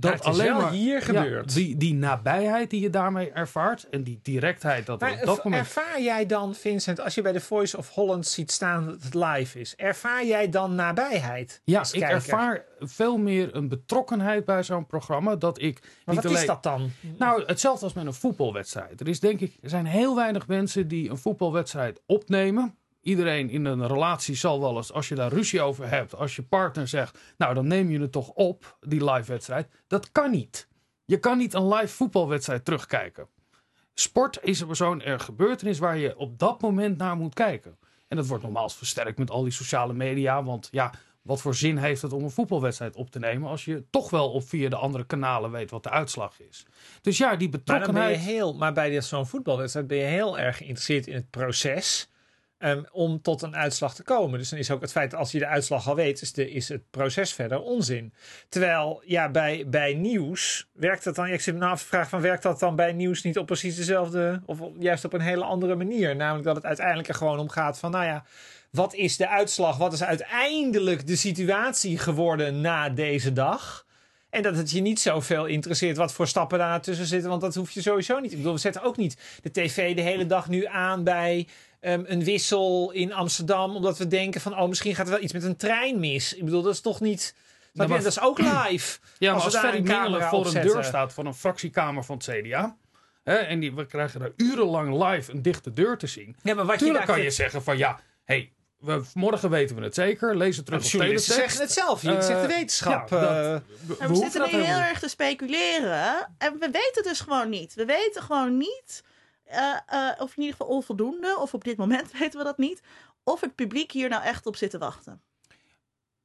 Dat 0.00 0.10
Maar 0.10 0.20
het 0.20 0.36
is 0.36 0.42
wel 0.42 0.68
hier 0.68 0.94
ja, 0.94 1.00
gebeurd. 1.00 1.54
die, 1.54 1.76
die 1.76 1.94
nabijheid 1.94 2.70
die 2.70 2.80
je 2.80 2.90
daarmee 2.90 3.30
ervaart 3.30 3.88
en 3.88 4.02
die 4.02 4.20
directheid 4.22 4.86
dat 4.86 5.00
Maar 5.00 5.12
op 5.12 5.24
dat 5.24 5.44
moment 5.44 5.62
ervaar 5.62 6.02
jij 6.02 6.26
dan, 6.26 6.54
Vincent, 6.54 7.00
als 7.00 7.14
je 7.14 7.22
bij 7.22 7.32
de 7.32 7.40
Voice 7.40 7.76
of 7.76 7.88
Holland 7.88 8.26
ziet 8.26 8.50
staan 8.52 8.86
dat 8.86 9.02
het 9.02 9.14
live 9.14 9.60
is, 9.60 9.76
ervaar 9.76 10.26
jij 10.26 10.48
dan 10.48 10.74
nabijheid? 10.74 11.60
Ja, 11.64 11.78
als 11.78 11.92
ik 11.92 12.00
kijker? 12.00 12.16
ervaar 12.16 12.64
veel 12.80 13.16
meer 13.16 13.54
een 13.54 13.68
betrokkenheid 13.68 14.44
bij 14.44 14.62
zo'n 14.62 14.86
programma. 14.86 15.36
Dat 15.36 15.60
ik 15.60 15.80
Maar 15.80 16.14
niet 16.14 16.14
wat 16.14 16.24
alleen... 16.24 16.36
is 16.40 16.46
dat 16.46 16.62
dan? 16.62 16.90
Nou, 17.18 17.44
hetzelfde 17.46 17.84
als 17.84 17.94
met 17.94 18.06
een 18.06 18.14
voetbalwedstrijd. 18.14 19.00
Er, 19.00 19.08
is, 19.08 19.20
denk 19.20 19.40
ik, 19.40 19.56
er 19.62 19.70
zijn 19.70 19.86
heel 19.86 20.16
weinig 20.16 20.46
mensen 20.46 20.88
die 20.88 21.10
een 21.10 21.18
voetbalwedstrijd 21.18 22.00
opnemen. 22.06 22.76
Iedereen 23.08 23.50
in 23.50 23.64
een 23.64 23.86
relatie 23.86 24.34
zal 24.34 24.60
wel 24.60 24.76
eens, 24.76 24.92
als 24.92 25.08
je 25.08 25.14
daar 25.14 25.32
ruzie 25.32 25.60
over 25.60 25.88
hebt, 25.88 26.14
als 26.14 26.36
je 26.36 26.42
partner 26.42 26.88
zegt, 26.88 27.18
nou 27.36 27.54
dan 27.54 27.66
neem 27.66 27.90
je 27.90 28.00
het 28.00 28.12
toch 28.12 28.28
op, 28.28 28.78
die 28.80 29.10
live 29.10 29.32
wedstrijd. 29.32 29.68
Dat 29.86 30.12
kan 30.12 30.30
niet. 30.30 30.68
Je 31.04 31.18
kan 31.18 31.38
niet 31.38 31.54
een 31.54 31.68
live 31.68 31.94
voetbalwedstrijd 31.94 32.64
terugkijken. 32.64 33.28
Sport 33.94 34.38
is 34.42 34.64
zo'n 34.70 35.02
gebeurtenis 35.04 35.78
waar 35.78 35.96
je 35.96 36.16
op 36.16 36.38
dat 36.38 36.60
moment 36.60 36.98
naar 36.98 37.16
moet 37.16 37.34
kijken. 37.34 37.78
En 38.08 38.16
dat 38.16 38.26
wordt 38.26 38.42
normaal 38.42 38.68
versterkt 38.68 39.18
met 39.18 39.30
al 39.30 39.42
die 39.42 39.52
sociale 39.52 39.92
media. 39.92 40.42
Want 40.44 40.68
ja, 40.70 40.92
wat 41.22 41.40
voor 41.40 41.54
zin 41.54 41.76
heeft 41.76 42.02
het 42.02 42.12
om 42.12 42.22
een 42.22 42.30
voetbalwedstrijd 42.30 42.96
op 42.96 43.10
te 43.10 43.18
nemen 43.18 43.50
als 43.50 43.64
je 43.64 43.84
toch 43.90 44.10
wel 44.10 44.30
op 44.30 44.48
via 44.48 44.68
de 44.68 44.76
andere 44.76 45.04
kanalen 45.04 45.50
weet 45.50 45.70
wat 45.70 45.82
de 45.82 45.90
uitslag 45.90 46.40
is. 46.40 46.66
Dus 47.00 47.18
ja, 47.18 47.36
die 47.36 47.48
Maar, 47.48 47.58
dan 47.58 47.62
ben 47.64 47.76
je 47.76 47.86
betrokkenheid. 47.86 48.18
heel, 48.18 48.54
maar 48.54 48.72
bij 48.72 49.02
zo'n 49.02 49.26
voetbalwedstrijd 49.26 49.86
ben 49.86 49.98
je 49.98 50.04
heel 50.04 50.38
erg 50.38 50.56
geïnteresseerd 50.56 51.06
in 51.06 51.14
het 51.14 51.30
proces 51.30 52.08
ehm, 52.58 52.82
om 52.92 53.22
tot 53.22 53.42
een 53.42 53.56
uitslag 53.56 53.94
te 53.94 54.02
komen. 54.02 54.38
Dus 54.38 54.48
dan 54.48 54.58
is 54.58 54.70
ook 54.70 54.80
het 54.80 54.90
feit 54.90 55.14
als 55.14 55.32
je 55.32 55.38
de 55.38 55.46
uitslag 55.46 55.88
al 55.88 55.94
weet, 55.94 56.20
is, 56.20 56.32
de, 56.32 56.50
is 56.50 56.68
het 56.68 56.90
proces 56.90 57.32
verder 57.32 57.60
onzin. 57.60 58.12
Terwijl 58.48 59.02
ja, 59.04 59.30
bij, 59.30 59.64
bij 59.66 59.94
nieuws 59.94 60.68
werkt 60.72 61.04
dat 61.04 61.14
dan. 61.14 61.26
Ik 61.26 61.40
zit 61.40 61.54
me 61.54 61.60
nou 61.60 61.78
van 62.06 62.20
werkt 62.20 62.42
dat 62.42 62.58
dan 62.58 62.76
bij 62.76 62.92
nieuws 62.92 63.22
niet 63.22 63.38
op 63.38 63.46
precies 63.46 63.76
dezelfde 63.76 64.42
of 64.46 64.60
juist 64.78 65.04
op 65.04 65.12
een 65.12 65.20
hele 65.20 65.44
andere 65.44 65.74
manier? 65.74 66.16
Namelijk 66.16 66.44
dat 66.44 66.56
het 66.56 66.64
uiteindelijk 66.64 67.08
er 67.08 67.14
gewoon 67.14 67.38
om 67.38 67.48
gaat 67.48 67.78
van 67.78 67.90
nou 67.90 68.04
ja. 68.04 68.24
Wat 68.70 68.94
is 68.94 69.16
de 69.16 69.28
uitslag? 69.28 69.76
Wat 69.76 69.92
is 69.92 70.02
uiteindelijk 70.02 71.06
de 71.06 71.16
situatie 71.16 71.98
geworden 71.98 72.60
na 72.60 72.88
deze 72.88 73.32
dag? 73.32 73.86
En 74.30 74.42
dat 74.42 74.56
het 74.56 74.70
je 74.70 74.80
niet 74.80 75.00
zoveel 75.00 75.46
interesseert 75.46 75.96
wat 75.96 76.12
voor 76.12 76.28
stappen 76.28 76.58
daar 76.58 76.80
tussen 76.80 77.06
zitten. 77.06 77.30
Want 77.30 77.40
dat 77.40 77.54
hoef 77.54 77.70
je 77.70 77.82
sowieso 77.82 78.18
niet. 78.18 78.30
Ik 78.30 78.36
bedoel, 78.36 78.52
we 78.52 78.58
zetten 78.58 78.82
ook 78.82 78.96
niet 78.96 79.16
de 79.42 79.50
tv 79.50 79.94
de 79.94 80.02
hele 80.02 80.26
dag 80.26 80.48
nu 80.48 80.66
aan 80.66 81.04
bij 81.04 81.46
ehm, 81.80 82.02
een 82.06 82.24
wissel 82.24 82.90
in 82.90 83.12
Amsterdam. 83.12 83.76
Omdat 83.76 83.98
we 83.98 84.06
denken 84.08 84.40
van, 84.40 84.58
oh, 84.58 84.68
misschien 84.68 84.94
gaat 84.94 85.06
er 85.06 85.12
wel 85.12 85.22
iets 85.22 85.32
met 85.32 85.42
een 85.44 85.56
trein 85.56 86.00
mis. 86.00 86.34
Ik 86.34 86.44
bedoel, 86.44 86.62
dat 86.62 86.72
is 86.74 86.80
toch 86.80 87.00
niet... 87.00 87.34
Maar- 87.72 87.88
dat 87.88 88.04
is 88.04 88.20
ook 88.20 88.38
live. 88.68 88.98
Ja, 89.18 89.32
maar 89.32 89.34
Als 89.34 89.44
als, 89.44 89.54
we 89.54 89.60
daar 89.60 89.70
Ferry 89.70 89.86
Mingelen 89.88 90.22
voor 90.28 90.46
een 90.46 90.62
deur 90.62 90.84
staat 90.84 91.12
van 91.12 91.26
een 91.26 91.34
fractiekamer 91.34 92.04
van 92.04 92.16
het 92.16 92.26
CDA. 92.30 92.76
Hè, 93.24 93.34
en 93.34 93.60
die, 93.60 93.74
we 93.74 93.86
krijgen 93.86 94.20
daar 94.20 94.32
urenlang 94.36 95.04
live 95.04 95.32
een 95.32 95.42
dichte 95.42 95.72
deur 95.72 95.98
te 95.98 96.06
zien. 96.06 96.36
Ja, 96.42 96.54
maar 96.54 96.64
wat 96.64 96.78
Tuurlijk 96.78 97.00
je 97.00 97.06
daar 97.06 97.16
kan 97.16 97.24
je 97.24 97.30
zeggen 97.30 97.62
van 97.62 97.78
ja, 97.78 98.00
hey, 98.24 98.52
we, 98.78 99.02
morgen 99.14 99.50
weten 99.50 99.76
we 99.76 99.82
het 99.82 99.94
zeker. 99.94 100.36
Lees 100.36 100.56
het 100.56 100.66
terug 100.66 100.84
op 100.84 100.90
teletext. 100.90 101.24
zeggen 101.32 101.60
het 101.60 101.72
zelf. 101.72 102.02
Je 102.02 102.08
zegt 102.10 102.26
de 102.26 102.34
Eh, 102.34 102.46
wetenschap. 102.46 103.08
ja, 103.08 103.20
dat- 103.20 103.30
eh. 103.62 103.68
we- 103.86 103.96
Maar 103.98 104.08
we, 104.08 104.16
zitten 104.16 104.42
nu 104.42 104.62
heel 104.64 104.78
erg 104.78 104.98
te 105.00 105.08
speculeren. 105.08 106.34
En 106.38 106.52
we 106.52 106.58
weten 106.72 106.90
het 106.94 107.04
dus 107.04 107.20
gewoon 107.20 107.48
niet. 107.48 107.74
We 107.74 107.84
weten 107.84 108.22
gewoon 108.22 108.56
niet, 108.56 109.02
eh, 109.48 109.76
eh, 109.86 110.20
of 110.20 110.36
in 110.36 110.42
ieder 110.42 110.56
geval 110.56 110.74
onvoldoende, 110.74 111.36
of 111.38 111.54
op 111.54 111.64
dit 111.64 111.76
moment 111.76 112.12
weten 112.18 112.38
we 112.38 112.44
dat 112.44 112.58
niet, 112.58 112.82
of 113.22 113.40
het 113.40 113.54
publiek 113.54 113.92
hier 113.92 114.08
nou 114.08 114.22
echt 114.22 114.46
op 114.46 114.56
zit 114.56 114.70
te 114.70 114.78
wachten. 114.78 115.22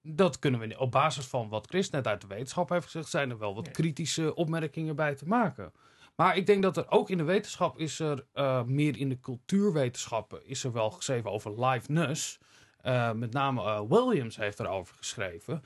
Dat 0.02 0.40
kunnen 0.40 0.60
we 0.60 0.80
op 0.80 0.92
basis 0.92 1.26
van 1.26 1.50
wat 1.50 1.68
Chris 1.68 1.90
net 1.90 2.08
uit 2.08 2.22
de 2.22 2.28
wetenschap 2.28 2.70
heeft 2.70 2.86
gezegd, 2.86 3.10
zijn 3.10 3.30
er 3.30 3.38
wel 3.38 3.56
wat 3.56 3.72
kritische 3.72 4.36
opmerkingen 4.36 4.96
bij 4.96 5.16
te 5.16 5.28
maken. 5.28 5.74
Maar 6.16 6.38
ik 6.38 6.46
denk 6.46 6.62
dat 6.64 6.78
er 6.78 6.90
ook 6.90 7.10
in 7.10 7.18
de 7.18 7.24
wetenschap 7.24 7.80
is 7.80 8.00
er 8.00 8.26
eh, 8.34 8.64
meer 8.64 8.98
in 8.98 9.10
de 9.10 9.20
cultuurwetenschappen 9.20 10.46
is 10.48 10.64
er 10.64 10.72
wel 10.72 10.92
geschreven 10.92 11.32
over 11.32 11.66
liveness. 11.66 12.40
Eh, 12.82 13.12
met 13.12 13.34
name 13.34 13.88
Williams 13.88 14.36
heeft 14.36 14.60
erover 14.60 14.96
geschreven. 14.96 15.64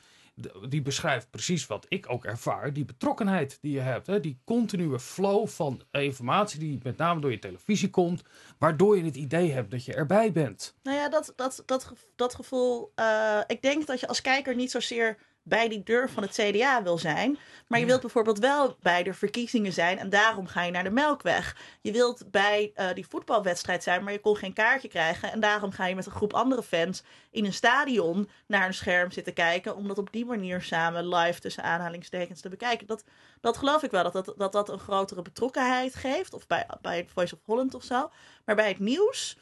Die 0.69 0.81
beschrijft 0.81 1.29
precies 1.29 1.67
wat 1.67 1.85
ik 1.89 2.05
ook 2.09 2.25
ervaar. 2.25 2.73
Die 2.73 2.85
betrokkenheid 2.85 3.57
die 3.61 3.71
je 3.71 3.79
hebt. 3.79 4.07
Hè? 4.07 4.19
Die 4.19 4.39
continue 4.45 4.99
flow 4.99 5.47
van 5.47 5.81
informatie 5.91 6.59
die 6.59 6.79
met 6.83 6.97
name 6.97 7.21
door 7.21 7.31
je 7.31 7.39
televisie 7.39 7.89
komt. 7.89 8.23
Waardoor 8.57 8.97
je 8.97 9.03
het 9.03 9.15
idee 9.15 9.51
hebt 9.51 9.71
dat 9.71 9.85
je 9.85 9.93
erbij 9.93 10.31
bent. 10.31 10.75
Nou 10.83 10.97
ja, 10.97 11.09
dat, 11.09 11.33
dat, 11.35 11.63
dat, 11.65 11.93
dat 12.15 12.35
gevoel. 12.35 12.91
eh, 12.95 13.39
ik 13.47 13.61
denk 13.61 13.87
dat 13.87 13.99
je 13.99 14.07
als 14.07 14.21
kijker 14.21 14.55
niet 14.55 14.71
zozeer 14.71 15.17
bij 15.47 15.67
die 15.67 15.83
deur 15.83 16.09
van 16.09 16.23
het 16.23 16.31
CDA 16.31 16.83
wil 16.83 16.97
zijn. 16.97 17.37
Maar 17.67 17.79
je 17.79 17.85
wilt 17.85 18.01
bijvoorbeeld 18.01 18.39
wel 18.39 18.77
bij 18.81 19.03
de 19.03 19.13
verkiezingen 19.13 19.73
zijn. 19.73 19.97
En 19.97 20.09
daarom 20.09 20.47
ga 20.47 20.63
je 20.63 20.71
naar 20.71 20.83
de 20.83 20.89
Melkweg. 20.89 21.55
Je 21.81 21.91
wilt 21.91 22.31
bij 22.31 22.71
eh, 22.75 22.93
die 22.93 23.07
voetbalwedstrijd 23.07 23.83
zijn, 23.83 24.03
maar 24.03 24.13
je 24.13 24.19
kon 24.19 24.35
geen 24.35 24.53
kaartje 24.53 24.87
krijgen. 24.87 25.31
En 25.31 25.39
daarom 25.39 25.71
ga 25.71 25.85
je 25.85 25.95
met 25.95 26.05
een 26.05 26.11
groep 26.11 26.33
andere 26.33 26.63
fans 26.63 27.03
in 27.31 27.45
een 27.45 27.53
stadion 27.53 28.29
naar 28.47 28.67
een 28.67 28.73
scherm 28.73 29.11
zitten 29.11 29.33
kijken. 29.33 29.75
Om 29.75 29.87
dat 29.87 29.97
op 29.97 30.11
die 30.11 30.25
manier 30.25 30.61
samen 30.61 31.07
live 31.15 31.39
tussen 31.39 31.63
aanhalingstekens 31.63 32.41
te 32.41 32.49
bekijken. 32.49 32.87
Dat, 32.87 33.03
dat 33.41 33.57
geloof 33.57 33.83
ik 33.83 33.91
wel, 33.91 34.03
dat 34.03 34.13
dat, 34.13 34.33
dat 34.37 34.51
dat 34.51 34.69
een 34.69 34.79
grotere 34.79 35.21
betrokkenheid 35.21 35.95
geeft. 35.95 36.33
Of 36.33 36.47
bij, 36.47 36.67
bij 36.81 37.07
Voice 37.13 37.35
of 37.35 37.41
Holland 37.45 37.73
of 37.73 37.83
zo. 37.83 38.11
Maar 38.45 38.55
bij 38.55 38.67
het 38.67 38.79
nieuws, 38.79 39.37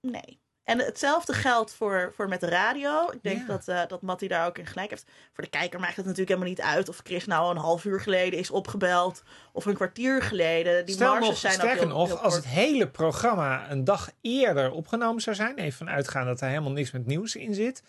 nee. 0.00 0.40
En 0.68 0.78
hetzelfde 0.78 1.32
geldt 1.32 1.74
voor, 1.74 2.12
voor 2.14 2.28
met 2.28 2.40
de 2.40 2.48
radio. 2.48 3.10
Ik 3.10 3.22
denk 3.22 3.40
Ja. 3.40 3.46
dat, 3.46 3.68
eh 3.68 3.80
dat 3.88 4.02
Mattie 4.02 4.28
daar 4.28 4.46
ook 4.46 4.58
in 4.58 4.66
gelijk 4.66 4.90
heeft. 4.90 5.10
Voor 5.32 5.44
de 5.44 5.50
kijker 5.50 5.80
maakt 5.80 5.96
het 5.96 6.04
natuurlijk 6.04 6.28
helemaal 6.28 6.48
niet 6.48 6.60
uit 6.60 6.88
of 6.88 7.00
Chris 7.04 7.26
nou 7.26 7.50
een 7.50 7.56
half 7.60 7.84
uur 7.84 8.00
geleden 8.00 8.38
is 8.38 8.50
opgebeld. 8.50 9.22
Of 9.52 9.66
een 9.66 9.74
kwartier 9.74 10.22
geleden. 10.22 10.86
Die 10.86 10.94
Stel 10.94 11.08
marges 11.08 11.28
nog, 11.28 11.36
zijn 11.36 11.52
sterker 11.52 11.78
heel, 11.78 11.88
nog, 11.88 12.08
heel 12.08 12.18
als 12.18 12.34
het 12.34 12.46
hele 12.46 12.88
programma 12.88 13.70
een 13.70 13.84
dag 13.84 14.10
eerder 14.20 14.70
opgenomen 14.70 15.22
zou 15.22 15.36
zijn, 15.36 15.56
even 15.56 15.78
vanuit 15.78 15.96
uitgaan 15.96 16.26
dat 16.26 16.40
er 16.40 16.48
helemaal 16.48 16.72
niks 16.72 16.90
met 16.90 17.06
nieuws 17.06 17.36
in 17.36 17.54
zit, 17.54 17.82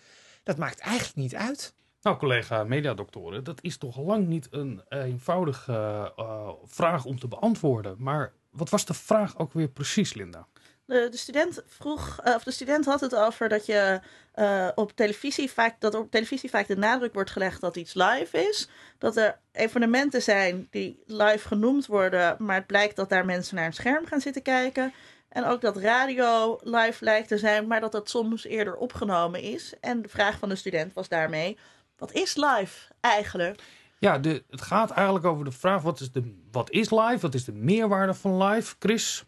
dat 0.44 0.58
maakt 0.58 0.80
eigenlijk 0.80 1.16
niet 1.16 1.36
uit. 1.36 1.74
Nou, 2.02 2.18
collega 2.18 2.64
mediadoktoren, 2.64 3.44
dat 3.44 3.60
is 3.62 3.78
toch 3.78 3.98
lang 3.98 4.28
niet 4.28 4.48
een 4.52 4.82
eenvoudige 4.90 6.14
uh, 6.20 6.50
vraag 6.66 7.06
om 7.06 7.20
te 7.20 7.28
beantwoorden. 7.28 7.96
Maar 7.98 8.34
wat 8.52 8.70
was 8.70 8.86
de 8.86 8.94
vraag 8.94 9.38
ook 9.38 9.54
weer 9.54 9.68
precies, 9.68 10.14
Linda? 10.14 10.48
De, 10.90 11.08
de 11.10 11.18
student 11.18 11.62
vroeg, 11.68 12.20
uh, 12.26 12.36
of 12.36 12.44
de 12.44 12.52
student 12.52 12.86
had 12.86 13.02
het 13.02 13.16
over 13.16 13.50
dat 13.50 13.66
je 13.66 14.00
uh, 14.36 14.68
op 14.76 14.92
televisie 14.96 15.52
vaak, 15.52 15.82
dat 15.82 15.96
op 15.96 16.12
televisie 16.12 16.50
vaak 16.50 16.68
de 16.68 16.78
nadruk 16.78 17.14
wordt 17.14 17.30
gelegd 17.30 17.62
dat 17.62 17.76
iets 17.76 17.94
live 17.94 18.48
is. 18.50 18.70
Dat 18.98 19.18
er 19.18 19.40
evenementen 19.52 20.22
zijn 20.22 20.68
die 20.70 21.04
live 21.06 21.48
genoemd 21.48 21.86
worden, 21.86 22.36
maar 22.40 22.56
het 22.56 22.68
blijkt 22.68 22.96
dat 22.96 23.10
daar 23.10 23.26
mensen 23.26 23.56
naar 23.56 23.66
een 23.66 23.74
scherm 23.74 24.06
gaan 24.06 24.22
zitten 24.22 24.42
kijken. 24.42 24.94
En 25.30 25.46
ook 25.46 25.62
dat 25.62 25.78
radio 25.78 26.60
live 26.64 27.04
lijkt 27.04 27.28
te 27.28 27.38
zijn, 27.38 27.68
maar 27.68 27.80
dat 27.80 27.92
dat 27.92 28.10
soms 28.10 28.46
eerder 28.46 28.76
opgenomen 28.76 29.42
is. 29.42 29.74
En 29.82 30.02
de 30.02 30.10
vraag 30.10 30.40
van 30.40 30.50
de 30.50 30.56
student 30.56 30.94
was 30.94 31.08
daarmee: 31.08 31.58
wat 31.98 32.12
is 32.12 32.36
live 32.36 32.94
eigenlijk? 33.00 33.62
Ja, 34.00 34.18
de, 34.18 34.44
het 34.50 34.62
gaat 34.62 34.92
eigenlijk 34.92 35.26
over 35.26 35.46
de 35.46 35.52
vraag: 35.52 35.82
wat 35.82 36.00
is, 36.00 36.12
de, 36.12 36.36
wat 36.52 36.72
is 36.72 36.90
live? 36.90 37.20
Wat 37.20 37.34
is 37.34 37.46
de 37.46 37.54
meerwaarde 37.54 38.14
van 38.14 38.44
live? 38.44 38.76
Chris? 38.80 39.24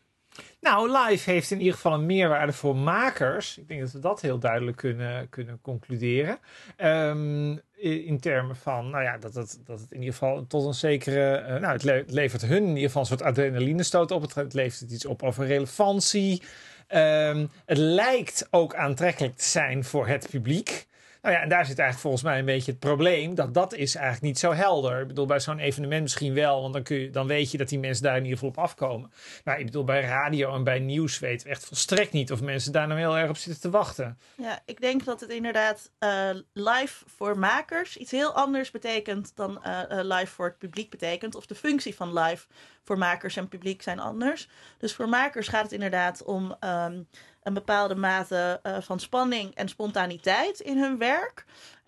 Nou, 0.62 0.92
live 0.92 1.32
heeft 1.32 1.52
in 1.52 1.58
ieder 1.58 1.74
geval 1.74 1.94
een 1.94 2.06
meerwaarde 2.06 2.54
voor 2.54 2.76
makers. 2.76 3.58
Ik 3.58 3.68
denk 3.68 3.80
dat 3.80 3.92
we 3.92 4.00
dat 4.00 4.22
heel 4.22 4.40
duidelijk 4.40 4.78
kunnen, 4.78 5.30
kunnen 5.30 5.60
concluderen. 5.62 6.40
Um, 6.78 7.62
in 7.76 8.20
termen 8.20 8.56
van, 8.56 8.90
nou 8.90 9.04
ja, 9.04 9.18
dat 9.18 9.34
het, 9.34 9.60
dat 9.66 9.80
het 9.80 9.92
in 9.92 10.00
ieder 10.00 10.14
geval 10.14 10.48
tot 10.48 10.66
een 10.66 10.74
zekere. 10.74 11.46
Uh, 11.48 11.62
nou, 11.62 11.74
het, 11.74 12.12
levert 12.12 12.42
hun 12.42 12.64
in 12.64 12.68
ieder 12.68 12.84
geval 12.84 13.02
een 13.02 13.08
soort 13.08 13.22
adrenalinestoot 13.22 14.12
op. 14.12 14.36
Het, 14.36 14.54
levert 14.54 14.92
iets 14.92 15.06
op 15.06 15.24
over 15.24 15.46
relevantie. 15.46 16.42
Um, 16.88 17.50
het 17.66 17.78
lijkt 17.78 18.48
ook 18.50 18.76
aantrekkelijk 18.76 19.38
te 19.38 19.44
zijn 19.44 19.84
voor 19.84 20.08
het 20.08 20.28
publiek. 20.30 20.88
Nou 21.22 21.36
ja, 21.36 21.42
en 21.42 21.50
daar 21.50 21.66
zit 21.66 21.80
eigenlijk 21.80 22.00
volgens 22.00 22.24
mij 22.24 22.40
een 22.40 22.46
beetje 22.46 22.72
het 22.72 22.80
probleem. 22.80 23.36
Dat 23.36 23.54
dat 23.54 23.74
is 23.74 23.96
eigenlijk 23.96 24.26
niet 24.26 24.40
zo 24.40 24.54
helder. 24.54 25.02
Ik 25.02 25.08
bedoel, 25.08 25.26
bij 25.26 25.40
zo'n 25.40 25.60
evenement 25.60 26.02
misschien 26.02 26.34
wel. 26.34 26.62
Want 26.62 26.74
dan, 26.74 26.84
kun 26.84 26.98
je, 26.98 27.10
dan 27.10 27.28
weet 27.28 27.52
je 27.52 27.58
dat 27.58 27.70
die 27.70 27.80
mensen 27.80 28.04
daar 28.04 28.18
in 28.18 28.24
ieder 28.24 28.38
geval 28.38 28.50
op 28.50 28.58
afkomen. 28.58 29.12
Maar 29.44 29.60
ik 29.60 29.66
bedoel, 29.66 29.84
bij 29.84 30.02
radio 30.02 30.54
en 30.54 30.64
bij 30.64 30.80
nieuws 30.80 31.20
weten 31.20 31.48
we 31.48 31.54
echt 31.54 31.66
volstrekt 31.66 32.12
niet 32.12 32.32
of 32.32 32.42
mensen 32.42 32.72
daar 32.72 32.88
nou 32.88 33.00
heel 33.00 33.18
erg 33.18 33.30
op 33.30 33.38
zitten 33.38 33.62
te 33.62 33.70
wachten. 33.70 34.18
Ja, 34.36 34.60
ik 34.66 34.82
denk 34.82 35.06
dat 35.06 35.20
het 35.20 35.30
inderdaad 35.30 35.92
uh, 36.00 36.30
live 36.54 37.04
voor 37.08 37.40
makers 37.40 37.98
iets 37.98 38.12
heel 38.12 38.34
anders 38.34 38.72
betekent 38.72 39.36
dan 39.36 39.62
uh, 39.66 39.82
live 39.90 40.28
voor 40.34 40.46
het 40.46 40.58
publiek 40.58 40.90
betekent. 40.90 41.36
Of 41.36 41.46
de 41.46 41.56
functie 41.56 41.96
van 41.96 42.20
live 42.20 42.48
voor 42.84 42.98
makers 42.98 43.36
en 43.36 43.48
publiek 43.48 43.82
zijn 43.82 44.00
anders. 44.00 44.48
Dus 44.78 44.96
voor 44.96 45.10
makers 45.10 45.48
gaat 45.48 45.64
het 45.64 45.72
inderdaad 45.72 46.24
om 46.24 46.56
um, 46.60 47.08
een 47.44 47.54
bepaalde 47.54 47.96
mate 47.96 48.60
uh, 48.64 48.78
van 48.80 49.00
spanning 49.00 49.56
en 49.56 49.70
spontaniteit 49.70 50.60
in 50.60 50.78
hun 50.78 50.98
werk. 50.98 51.46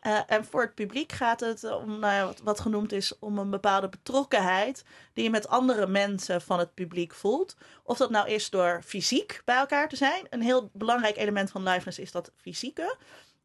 Uh, 0.08 0.20
en 0.28 0.46
voor 0.46 0.62
het 0.62 0.76
publiek 0.76 1.12
gaat 1.12 1.39
het 1.39 1.63
om 1.63 2.00
nou 2.00 2.34
wat, 2.44 2.60
genoemd 2.60 2.92
is 2.92 3.20
om 3.20 3.38
een 3.38 3.50
bepaalde 3.50 3.89
betrokkenheid 3.89 4.84
die 5.13 5.24
je 5.24 5.30
met 5.30 5.48
andere 5.48 5.88
mensen 5.88 6.42
van 6.42 6.60
het 6.60 6.74
publiek 6.74 7.13
voelt. 7.13 7.56
Of 7.84 7.98
dat 7.98 8.10
nou 8.10 8.30
is 8.30 8.50
door 8.50 8.82
fysiek 8.86 9.42
bij 9.46 9.56
elkaar 9.56 9.89
te 9.89 9.96
zijn. 9.96 10.28
Een 10.30 10.42
heel 10.42 10.70
belangrijk 10.74 11.18
element 11.18 11.52
van 11.52 11.63
liveness 11.63 12.00
is 12.00 12.12
dat 12.12 12.32
fysieke. 12.36 12.96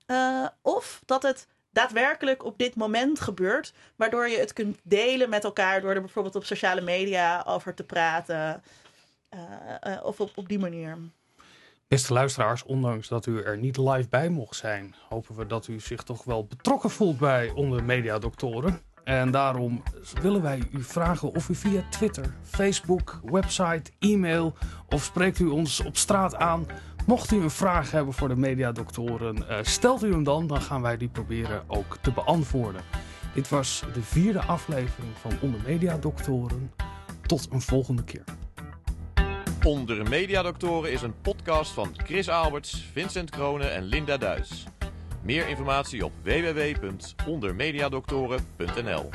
Uh, 0.07 0.47
of 0.63 1.03
dat 1.05 1.23
het 1.23 1.47
daadwerkelijk 1.71 2.45
op 2.45 2.59
dit 2.59 2.75
moment 2.75 3.21
gebeurt, 3.21 3.73
waardoor 3.97 4.29
je 4.29 4.39
het 4.39 4.53
kunt 4.53 4.79
delen 4.83 5.29
met 5.29 5.45
elkaar 5.45 5.81
door 5.81 5.95
er 5.95 6.01
bijvoorbeeld 6.01 6.37
op 6.37 6.45
sociale 6.45 6.81
media 6.81 7.43
over 7.47 7.75
te 7.75 7.85
praten. 7.85 8.63
of 10.03 10.21
op, 10.21 10.31
op 10.35 10.49
die 10.49 10.59
manier. 10.59 10.99
Beste 11.89 12.13
luisteraars, 12.13 12.65
ondanks 12.65 13.09
dat 13.09 13.27
u 13.27 13.43
er 13.43 13.59
niet 13.59 13.77
live 13.77 14.09
bij 14.09 14.29
mocht 14.29 14.57
zijn, 14.57 14.95
hopen 15.09 15.37
we 15.37 15.47
dat 15.47 15.69
u 15.69 15.81
zich 15.81 16.03
toch 16.03 16.25
wel 16.25 16.45
betrokken 16.45 16.91
voelt 16.91 17.19
bij 17.19 17.51
onder 17.51 17.85
mediadoktoren. 17.85 18.81
En 19.05 19.31
daarom 19.31 19.83
willen 20.23 20.43
wij 20.43 20.63
u 20.73 20.83
vragen 20.83 21.35
of 21.35 21.49
u 21.49 21.55
via 21.55 21.83
Twitter, 21.91 22.35
Facebook, 22.43 23.21
website, 23.25 23.91
e-mail 23.99 24.55
of 24.89 25.03
spreekt 25.03 25.39
u 25.39 25.47
ons 25.47 25.81
op 25.81 25.97
straat 25.97 26.35
aan. 26.35 26.67
Mocht 27.07 27.33
u 27.33 27.37
een 27.37 27.51
vraag 27.51 27.91
hebben 27.91 28.15
voor 28.15 28.29
de 28.29 28.37
mediadoktoren, 28.37 29.37
uh, 29.37 29.57
stelt 29.63 30.05
u 30.05 30.11
hem 30.11 30.25
dan, 30.25 30.47
dan 30.47 30.61
gaan 30.61 30.83
wij 30.83 30.97
die 30.97 31.09
proberen 31.09 31.63
ook 31.67 31.97
te 32.01 32.13
beantwoorden. 32.13 32.83
Dit 33.35 33.49
was 33.49 33.85
de 33.93 34.03
vierde 34.03 34.43
aflevering 34.43 35.13
van 35.17 35.33
Onder 35.41 35.61
Mediadoktoren. 35.67 36.73
Tot 37.27 37.49
een 37.51 37.61
volgende 37.61 38.05
keer. 38.05 38.25
Onder 39.65 40.09
Mediadoktoren 40.09 40.93
is 40.93 41.03
een 41.03 41.15
podcast 41.23 41.71
van 41.71 41.95
Chris 41.97 42.29
Alberts, 42.29 42.85
Vincent 42.93 43.31
Kronen 43.31 43.75
en 43.75 43.83
Linda 43.83 44.17
Duis. 44.17 44.65
Meer 45.23 45.49
informatie 45.49 46.05
op 46.05 46.13
www.ondermediadoktoren.nl 46.23 49.11